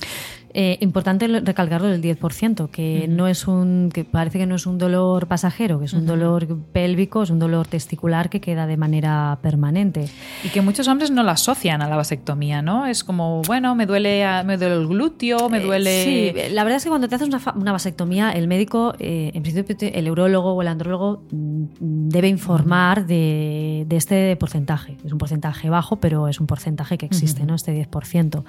Eh, 0.60 0.80
importante 0.82 1.28
recalcarlo 1.28 1.88
del 1.88 2.02
10%, 2.02 2.72
que 2.72 3.06
no 3.08 3.28
es 3.28 3.48
un, 3.48 3.92
que 3.94 4.04
parece 4.06 4.40
que 4.40 4.48
no 4.48 4.56
es 4.56 4.66
un 4.66 4.80
dolor 4.80 5.28
pasajero, 5.28 5.78
que 5.78 5.86
es 5.86 5.94
un 5.94 6.08
dolor 6.08 6.48
pélvico, 6.74 7.22
es 7.22 7.30
un 7.30 7.38
dolor 7.38 7.68
testicular 7.68 8.32
que 8.32 8.42
queda 8.42 8.66
de 8.66 8.76
manera 8.76 9.38
permanente. 9.44 10.10
Y 10.44 10.50
que 10.50 10.62
muchos 10.62 10.88
hombres 10.88 11.12
no 11.12 11.22
lo 11.22 11.30
asocian 11.30 11.84
a 11.84 11.88
la 11.88 11.96
vasectomía, 11.96 12.64
¿no? 12.64 12.88
Es 12.88 13.04
como, 13.04 13.44
bueno, 13.44 13.76
me 13.76 13.86
duele, 13.86 14.26
me 14.46 14.58
duele 14.58 14.78
el 14.78 14.88
glúteo, 14.88 15.48
me 15.48 15.60
eh, 15.60 15.64
duele. 15.64 16.04
sí, 16.04 16.34
la 16.50 16.64
verdad 16.64 16.78
es 16.78 16.84
que 16.86 16.90
cuando 16.90 17.08
te 17.08 17.14
haces 17.14 17.28
una, 17.28 17.72
vasectomía, 17.72 18.32
el 18.32 18.48
médico, 18.48 18.96
eh, 18.98 19.30
en 19.36 19.44
principio, 19.44 19.76
el 19.80 20.08
eurólogo 20.08 20.54
o 20.54 20.62
el 20.64 20.70
andrólogo 20.70 21.22
mm, 21.30 21.66
debe 22.10 22.30
informar 22.30 23.06
de, 23.06 23.86
este 23.92 24.36
porcentaje. 24.38 24.98
Es 25.06 25.12
un 25.12 25.20
porcentaje 25.20 25.70
bajo, 25.70 25.98
pero 25.98 26.28
es 26.28 26.40
un 26.40 26.48
porcentaje 26.48 26.98
que 26.98 27.06
existe, 27.06 27.46
¿no? 27.46 27.54
Este 27.54 27.80
10%. 27.80 28.44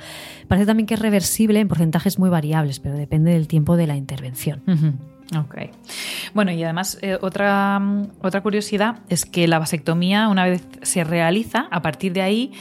Parece 0.46 0.64
también 0.66 0.86
que 0.86 0.94
es 0.94 1.00
reversible 1.00 1.60
en 1.60 1.68
porcentaje 1.68 1.97
muy 2.18 2.30
variables, 2.30 2.80
pero 2.80 2.96
depende 2.96 3.32
del 3.32 3.48
tiempo 3.48 3.76
de 3.76 3.86
la 3.86 3.96
intervención. 3.96 4.62
Ok. 5.36 5.56
Bueno, 6.34 6.52
y 6.52 6.62
además 6.62 6.98
eh, 7.02 7.18
otra, 7.20 7.80
otra 8.22 8.40
curiosidad 8.42 9.00
es 9.08 9.26
que 9.26 9.46
la 9.46 9.58
vasectomía, 9.58 10.28
una 10.28 10.46
vez 10.46 10.66
se 10.82 11.04
realiza, 11.04 11.68
a 11.70 11.82
partir 11.82 12.12
de 12.12 12.22
ahí 12.22 12.52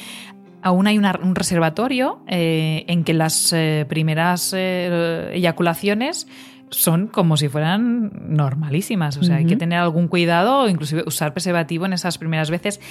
aún 0.62 0.88
hay 0.88 0.98
un 0.98 1.36
reservatorio 1.36 2.20
eh, 2.28 2.84
en 2.88 3.04
que 3.04 3.14
las 3.14 3.54
eh, 3.54 3.86
primeras 3.88 4.54
eyaculaciones 4.54 6.28
son 6.70 7.08
como 7.08 7.38
si 7.38 7.48
fueran 7.48 8.12
normalísimas. 8.28 9.16
O 9.18 9.24
sea, 9.24 9.38
hay 9.38 9.46
que 9.46 9.56
tener 9.56 9.80
algún 9.80 10.10
cuidado, 10.10 10.68
inclusive 10.68 11.04
usar 11.06 11.34
preservativo 11.34 11.86
en 11.86 11.94
esas 11.94 12.18
primeras 12.18 12.50
veces. 12.50 12.82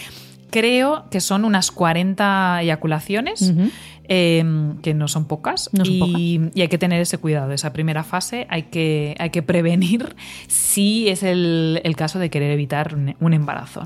Creo 0.51 1.07
que 1.11 1.21
son 1.21 1.45
unas 1.45 1.71
40 1.71 2.63
eyaculaciones. 2.63 3.53
Em, 4.09 4.79
que 4.83 4.95
no 4.95 5.09
son 5.09 5.25
pocas, 5.25 5.69
y, 5.83 6.41
hay 6.57 6.69
que 6.69 6.79
tener 6.79 7.01
ese 7.01 7.19
cuidado. 7.19 7.51
Esa 7.51 7.73
primera 7.73 8.05
fase 8.05 8.47
hay 8.49 8.65
que, 8.65 9.17
hay 9.19 9.31
que 9.31 9.43
prevenir 9.43 10.15
si 10.47 11.09
es 11.09 11.25
el, 11.25 11.83
caso 11.97 12.21
de 12.21 12.31
querer 12.31 12.53
evitar 12.53 12.95
un, 12.95 13.35
embarazo. 13.35 13.83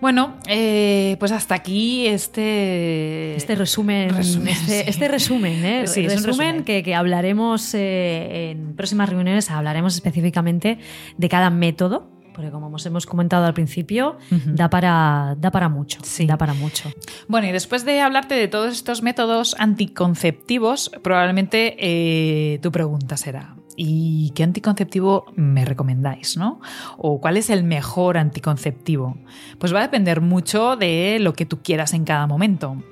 Bueno, 0.00 0.36
eh, 0.48 1.16
pues 1.20 1.30
hasta 1.30 1.54
aquí 1.54 2.08
este, 2.08 3.36
este 3.36 3.54
resumen. 3.54 4.16
este, 4.18 4.90
este, 4.90 5.06
resumen, 5.06 5.64
¿eh? 5.64 5.84
resumen, 5.86 6.64
Que, 6.64 6.94
hablaremos 6.96 7.72
eh, 7.74 8.50
en 8.50 8.74
próximas 8.74 9.08
reuniones, 9.08 9.48
hablaremos 9.50 9.94
específicamente 9.94 10.78
de 11.18 11.28
cada 11.28 11.50
método 11.50 12.19
porque 12.40 12.52
como 12.52 12.74
hemos 12.82 13.04
comentado 13.04 13.44
al 13.44 13.52
principio, 13.52 14.16
da, 14.46 14.70
para, 14.70 15.36
da 15.38 15.50
para 15.50 15.68
mucho. 15.68 16.00
Sí. 16.02 16.24
Da 16.24 16.38
para 16.38 16.54
mucho. 16.54 16.90
Bueno, 17.28 17.46
y 17.48 17.52
después 17.52 17.84
de 17.84 18.00
hablarte 18.00 18.34
de 18.34 18.48
todos 18.48 18.72
estos 18.72 19.02
métodos 19.02 19.54
anticonceptivos, 19.58 20.90
probablemente 21.02 21.76
eh, 21.78 22.58
tu 22.62 22.72
pregunta 22.72 23.18
será. 23.18 23.56
¿Y 23.76 24.32
qué 24.34 24.42
anticonceptivo 24.42 25.26
me 25.36 25.66
recomendáis, 25.66 26.38
no? 26.38 26.62
¿O 26.96 27.20
cuál 27.20 27.36
es 27.36 27.50
el 27.50 27.62
mejor 27.62 28.16
anticonceptivo? 28.16 29.18
Pues 29.58 29.74
va 29.74 29.80
a 29.80 29.82
depender 29.82 30.22
mucho 30.22 30.76
de 30.76 31.18
lo 31.20 31.34
que 31.34 31.44
tú 31.44 31.60
quieras 31.62 31.92
en 31.92 32.04
cada 32.04 32.26
momento 32.26 32.82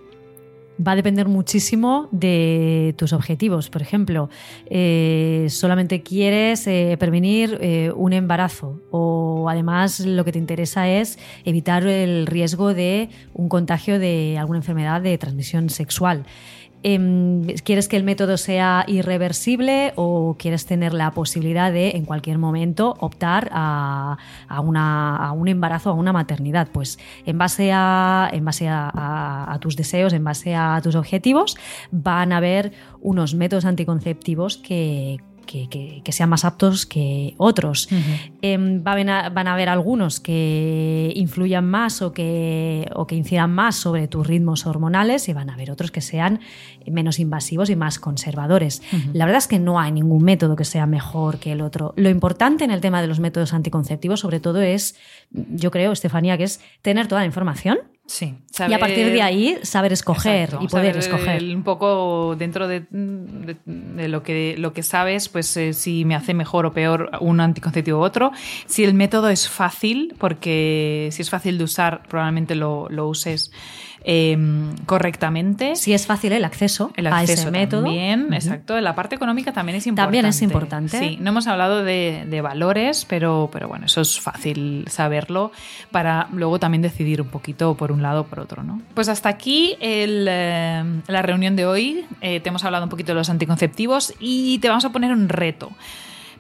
va 0.85 0.93
a 0.93 0.97
depender 0.97 1.29
muchísimo 1.29 2.09
de 2.13 2.95
tus 2.97 3.13
objetivos. 3.13 3.71
Por 3.71 3.83
ejemplo, 3.83 4.31
eh, 4.67 5.47
solamente 5.51 6.03
quieres 6.03 6.67
eh, 6.67 6.97
prevenir 6.99 7.59
eh, 7.61 7.93
un 7.95 8.13
embarazo 8.13 8.81
o 8.91 9.49
además 9.49 10.01
lo 10.01 10.25
que 10.25 10.33
te 10.33 10.39
interesa 10.39 10.89
es 10.89 11.19
evitar 11.45 11.87
el 11.87 12.27
riesgo 12.27 12.75
de 12.75 13.11
un 13.35 13.49
contagio 13.49 13.99
de 13.99 14.37
alguna 14.39 14.59
enfermedad 14.59 15.01
de 15.01 15.19
transmisión 15.19 15.71
sexual. 15.71 16.25
Em, 16.85 17.45
¿Quieres 17.65 17.89
que 17.89 17.97
el 17.97 18.05
método 18.05 18.37
sea 18.37 18.85
irreversible 18.87 19.93
o 19.97 20.37
quieres 20.39 20.65
tener 20.65 20.95
la 20.95 21.11
posibilidad 21.11 21.73
de 21.73 21.91
en 21.91 22.05
cualquier 22.05 22.39
momento 22.39 22.95
optar 23.01 23.51
a, 23.53 24.17
un 24.63 25.49
embarazo, 25.49 25.91
a 25.91 25.95
una 25.95 26.13
maternidad? 26.13 26.69
Pues 26.73 26.99
en 27.27 27.37
base, 27.37 27.73
a, 27.73 28.31
en 28.33 28.45
base 28.45 28.69
a, 28.69 29.59
tus 29.61 29.75
deseos, 29.75 30.13
en 30.13 30.23
base 30.23 30.55
a 30.55 30.81
tus 30.83 30.95
objetivos, 30.95 31.57
van 31.91 32.33
a 32.33 32.37
haber 32.37 32.73
unos 33.01 33.35
métodos 33.35 33.65
anticonceptivos 33.65 34.57
que 34.57 35.19
que, 35.49 36.13
sean 36.13 36.29
más 36.29 36.45
aptos 36.45 36.87
que 36.87 37.35
otros. 37.39 37.89
Em, 38.43 38.83
van, 38.85 39.09
a, 39.09 39.53
haber 39.53 39.69
algunos 39.69 40.21
que 40.21 41.13
influyan 41.17 41.67
más 41.67 42.03
o 42.03 42.13
que, 42.13 42.89
o 42.95 43.07
que 43.07 43.17
incidan 43.17 43.51
más 43.53 43.77
sobre 43.77 44.07
tus 44.09 44.27
ritmos 44.27 44.67
hormonales 44.67 45.29
y 45.29 45.33
van 45.33 45.51
a 45.51 45.55
haber 45.55 45.71
otros 45.71 45.91
que 45.91 46.01
sean 46.01 46.41
menos 46.87 47.19
invasivos 47.19 47.71
y 47.71 47.77
más 47.77 47.99
conservadores. 47.99 48.83
La 49.13 49.25
verdad 49.25 49.39
es 49.39 49.49
que 49.49 49.59
no 49.59 49.81
hay 49.81 49.93
ningún 49.93 50.23
método 50.23 50.57
que 50.57 50.65
sea 50.65 50.87
mejor 50.87 51.39
que 51.39 51.53
el 51.53 51.61
otro. 51.61 51.95
Lo 51.97 52.11
importante 52.11 52.65
en 52.65 52.71
el 52.71 52.81
tema 52.81 53.01
de 53.01 53.09
los 53.09 53.21
métodos 53.21 53.53
anticonceptivos, 53.55 54.21
sobre 54.21 54.41
todo, 54.41 54.61
es, 54.61 54.97
yo 55.31 55.71
creo, 55.71 55.93
Estefanía, 55.93 56.37
que 56.37 56.45
es 56.45 56.61
tener 56.83 57.09
toda 57.09 57.23
la 57.23 57.27
información 57.27 57.79
Sí. 58.09 58.35
y 58.67 58.73
a 58.73 58.79
partir 58.79 59.13
de 59.13 59.21
ahí 59.21 59.59
saber 59.63 59.93
escoger 59.93 60.57
y 60.63 60.67
poder 60.67 60.97
escoger. 60.97 61.43
Un 61.55 61.63
poco 61.63 62.37
dentro 62.37 62.67
de, 62.67 62.87
lo, 62.91 64.23
que, 64.23 64.55
lo 64.57 64.73
que 64.73 64.83
sabes, 64.83 65.29
pues 65.29 65.55
eh, 65.59 65.75
si 65.75 66.07
me 66.07 66.15
hace 66.15 66.33
mejor 66.33 66.65
o 66.65 66.73
peor 66.73 67.11
un 67.21 67.39
anticonceptivo 67.41 67.99
u 67.99 68.03
otro. 68.03 68.33
Si 68.65 68.83
el 68.83 68.95
método 68.95 69.29
es 69.29 69.51
fácil, 69.51 70.15
porque 70.19 71.11
si 71.13 71.21
es 71.21 71.29
fácil 71.29 71.59
de 71.59 71.65
usar, 71.65 72.03
probablemente 72.09 72.55
lo, 72.55 72.89
lo 72.89 73.09
uses 73.09 73.53
Em, 74.05 74.77
correctamente. 74.87 75.77
Si 75.77 75.93
es 75.93 76.07
fácil 76.07 76.33
el 76.33 76.45
acceso, 76.45 76.93
el 76.97 77.07
a 77.09 77.23
ese 77.23 77.51
método. 77.51 77.85
También, 77.85 78.33
exacto. 78.33 78.81
La 78.81 78.95
parte 78.95 79.17
económica 79.17 79.53
también 79.53 79.77
es 79.77 79.87
importante. 79.87 80.07
También 80.07 80.27
es 80.27 80.43
importante. 80.43 80.99
Sí, 80.99 81.19
no 81.21 81.31
hemos 81.31 81.47
hablado 81.47 81.83
de, 81.83 82.41
valores, 82.43 83.05
pero, 83.05 83.51
pero 83.53 83.69
bueno, 83.69 83.87
eso 83.87 84.01
es 84.01 84.21
fácil 84.21 84.85
saberlo 84.89 85.51
para 85.91 86.29
luego 86.33 86.61
también 86.61 86.83
decidir 86.83 87.21
un 87.21 87.29
poquito 87.29 87.75
por 87.75 87.91
un 87.91 88.01
lado 88.01 88.23
o 88.23 88.25
por 88.25 88.41
otro, 88.41 88.63
¿no? 88.63 88.81
Pues 88.95 89.09
hasta 89.09 89.29
aquí 89.29 89.77
eh, 89.81 91.03
la 91.07 91.23
reunión 91.23 91.57
de 91.57 91.67
hoy. 91.67 92.05
Eh, 92.21 92.41
te 92.41 92.49
hemos 92.49 92.65
hablado 92.65 92.85
un 92.85 92.91
poquito 92.91 93.13
de 93.13 93.17
los 93.17 93.31
anticonceptivos 93.31 94.15
y 94.21 94.59
te 94.61 94.69
vamos 94.69 94.85
a 94.85 94.91
poner 94.91 95.13
un 95.13 95.29
reto. 95.29 95.73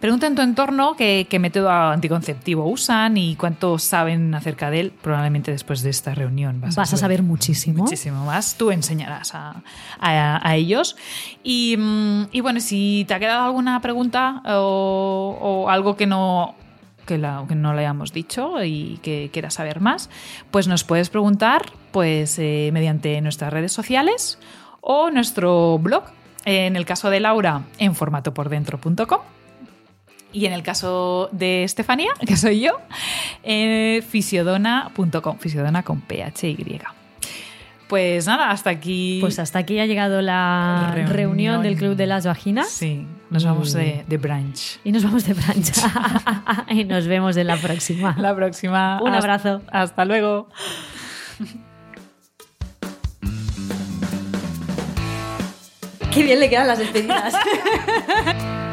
Pregunta 0.00 0.28
en 0.28 0.36
tu 0.36 0.42
entorno 0.42 0.94
qué, 0.96 1.26
método 1.40 1.70
anticonceptivo 1.70 2.64
usan 2.66 3.16
y 3.16 3.34
cuánto 3.34 3.78
saben 3.78 4.32
acerca 4.32 4.70
de 4.70 4.80
él. 4.80 4.92
Probablemente 5.02 5.50
después 5.50 5.82
de 5.82 5.90
esta 5.90 6.14
reunión 6.14 6.60
vas, 6.60 6.78
a, 6.78 6.86
saber, 6.86 7.24
muchísimo. 7.24 7.82
Muchísimo 7.82 8.24
más. 8.24 8.56
Tú 8.56 8.70
enseñarás 8.70 9.32
a, 9.34 10.54
ellos. 10.54 10.96
Mm, 11.44 12.22
y, 12.30 12.40
bueno, 12.40 12.60
si 12.60 13.04
te 13.08 13.14
ha 13.14 13.18
quedado 13.18 13.44
alguna 13.46 13.80
pregunta 13.80 14.42
o, 14.46 15.66
algo 15.68 15.96
que 15.96 16.06
no 16.06 16.54
que, 17.04 17.18
no 17.18 17.74
le 17.74 17.80
hayamos 17.80 18.12
dicho 18.12 18.62
y 18.62 19.00
que 19.02 19.30
quieras 19.32 19.54
saber 19.54 19.80
más, 19.80 20.10
pues 20.52 20.68
nos 20.68 20.84
puedes 20.84 21.08
preguntar 21.08 21.72
pues, 21.90 22.38
eh, 22.38 22.70
mediante 22.72 23.20
nuestras 23.20 23.52
redes 23.52 23.72
sociales 23.72 24.38
o 24.80 25.10
nuestro 25.10 25.78
blog. 25.78 26.04
En 26.44 26.76
el 26.76 26.86
caso 26.86 27.10
de 27.10 27.18
Laura, 27.18 27.62
en 27.78 27.96
formatopordentro.com 27.96 29.37
y 30.32 30.46
en 30.46 30.52
el 30.52 30.62
caso 30.62 31.28
de 31.32 31.64
Estefanía, 31.64 32.10
que 32.26 32.36
soy 32.36 32.60
yo, 32.60 32.72
eh, 33.42 34.02
fisiodona.com, 34.08 35.38
fisiodona 35.38 35.82
con 35.82 36.00
PHY. 36.02 36.80
Pues 37.88 38.26
nada, 38.26 38.50
hasta 38.50 38.68
aquí. 38.68 39.16
Pues 39.22 39.38
hasta 39.38 39.60
aquí 39.60 39.80
ha 39.80 39.86
llegado 39.86 40.20
la 40.20 40.90
reunión, 40.94 41.12
Reunión. 41.16 41.62
del 41.62 41.76
Club 41.76 41.96
de 41.96 42.06
las 42.06 42.26
Vaginas. 42.26 42.68
Sí, 42.68 43.06
nos 43.30 43.46
vamos 43.46 43.72
de, 43.72 44.04
de 44.06 44.16
brunch. 44.18 44.78
Y 44.84 44.92
nos 44.92 45.04
vamos 45.04 45.24
de 45.26 45.34
plancha. 45.34 45.90
y 46.68 46.84
nos 46.84 47.06
vemos 47.06 47.34
en 47.38 47.46
la 47.46 47.56
próxima. 47.56 48.14
La 48.18 48.34
próxima. 48.36 49.00
Un 49.00 49.08
Hasta- 49.14 49.18
abrazo. 49.18 49.62
Hasta 49.72 50.04
luego. 50.04 50.48
Qué 56.12 56.22
bien 56.22 56.40
le 56.40 56.50
quedan 56.50 56.66
las 56.66 56.78
despedidas. 56.78 57.34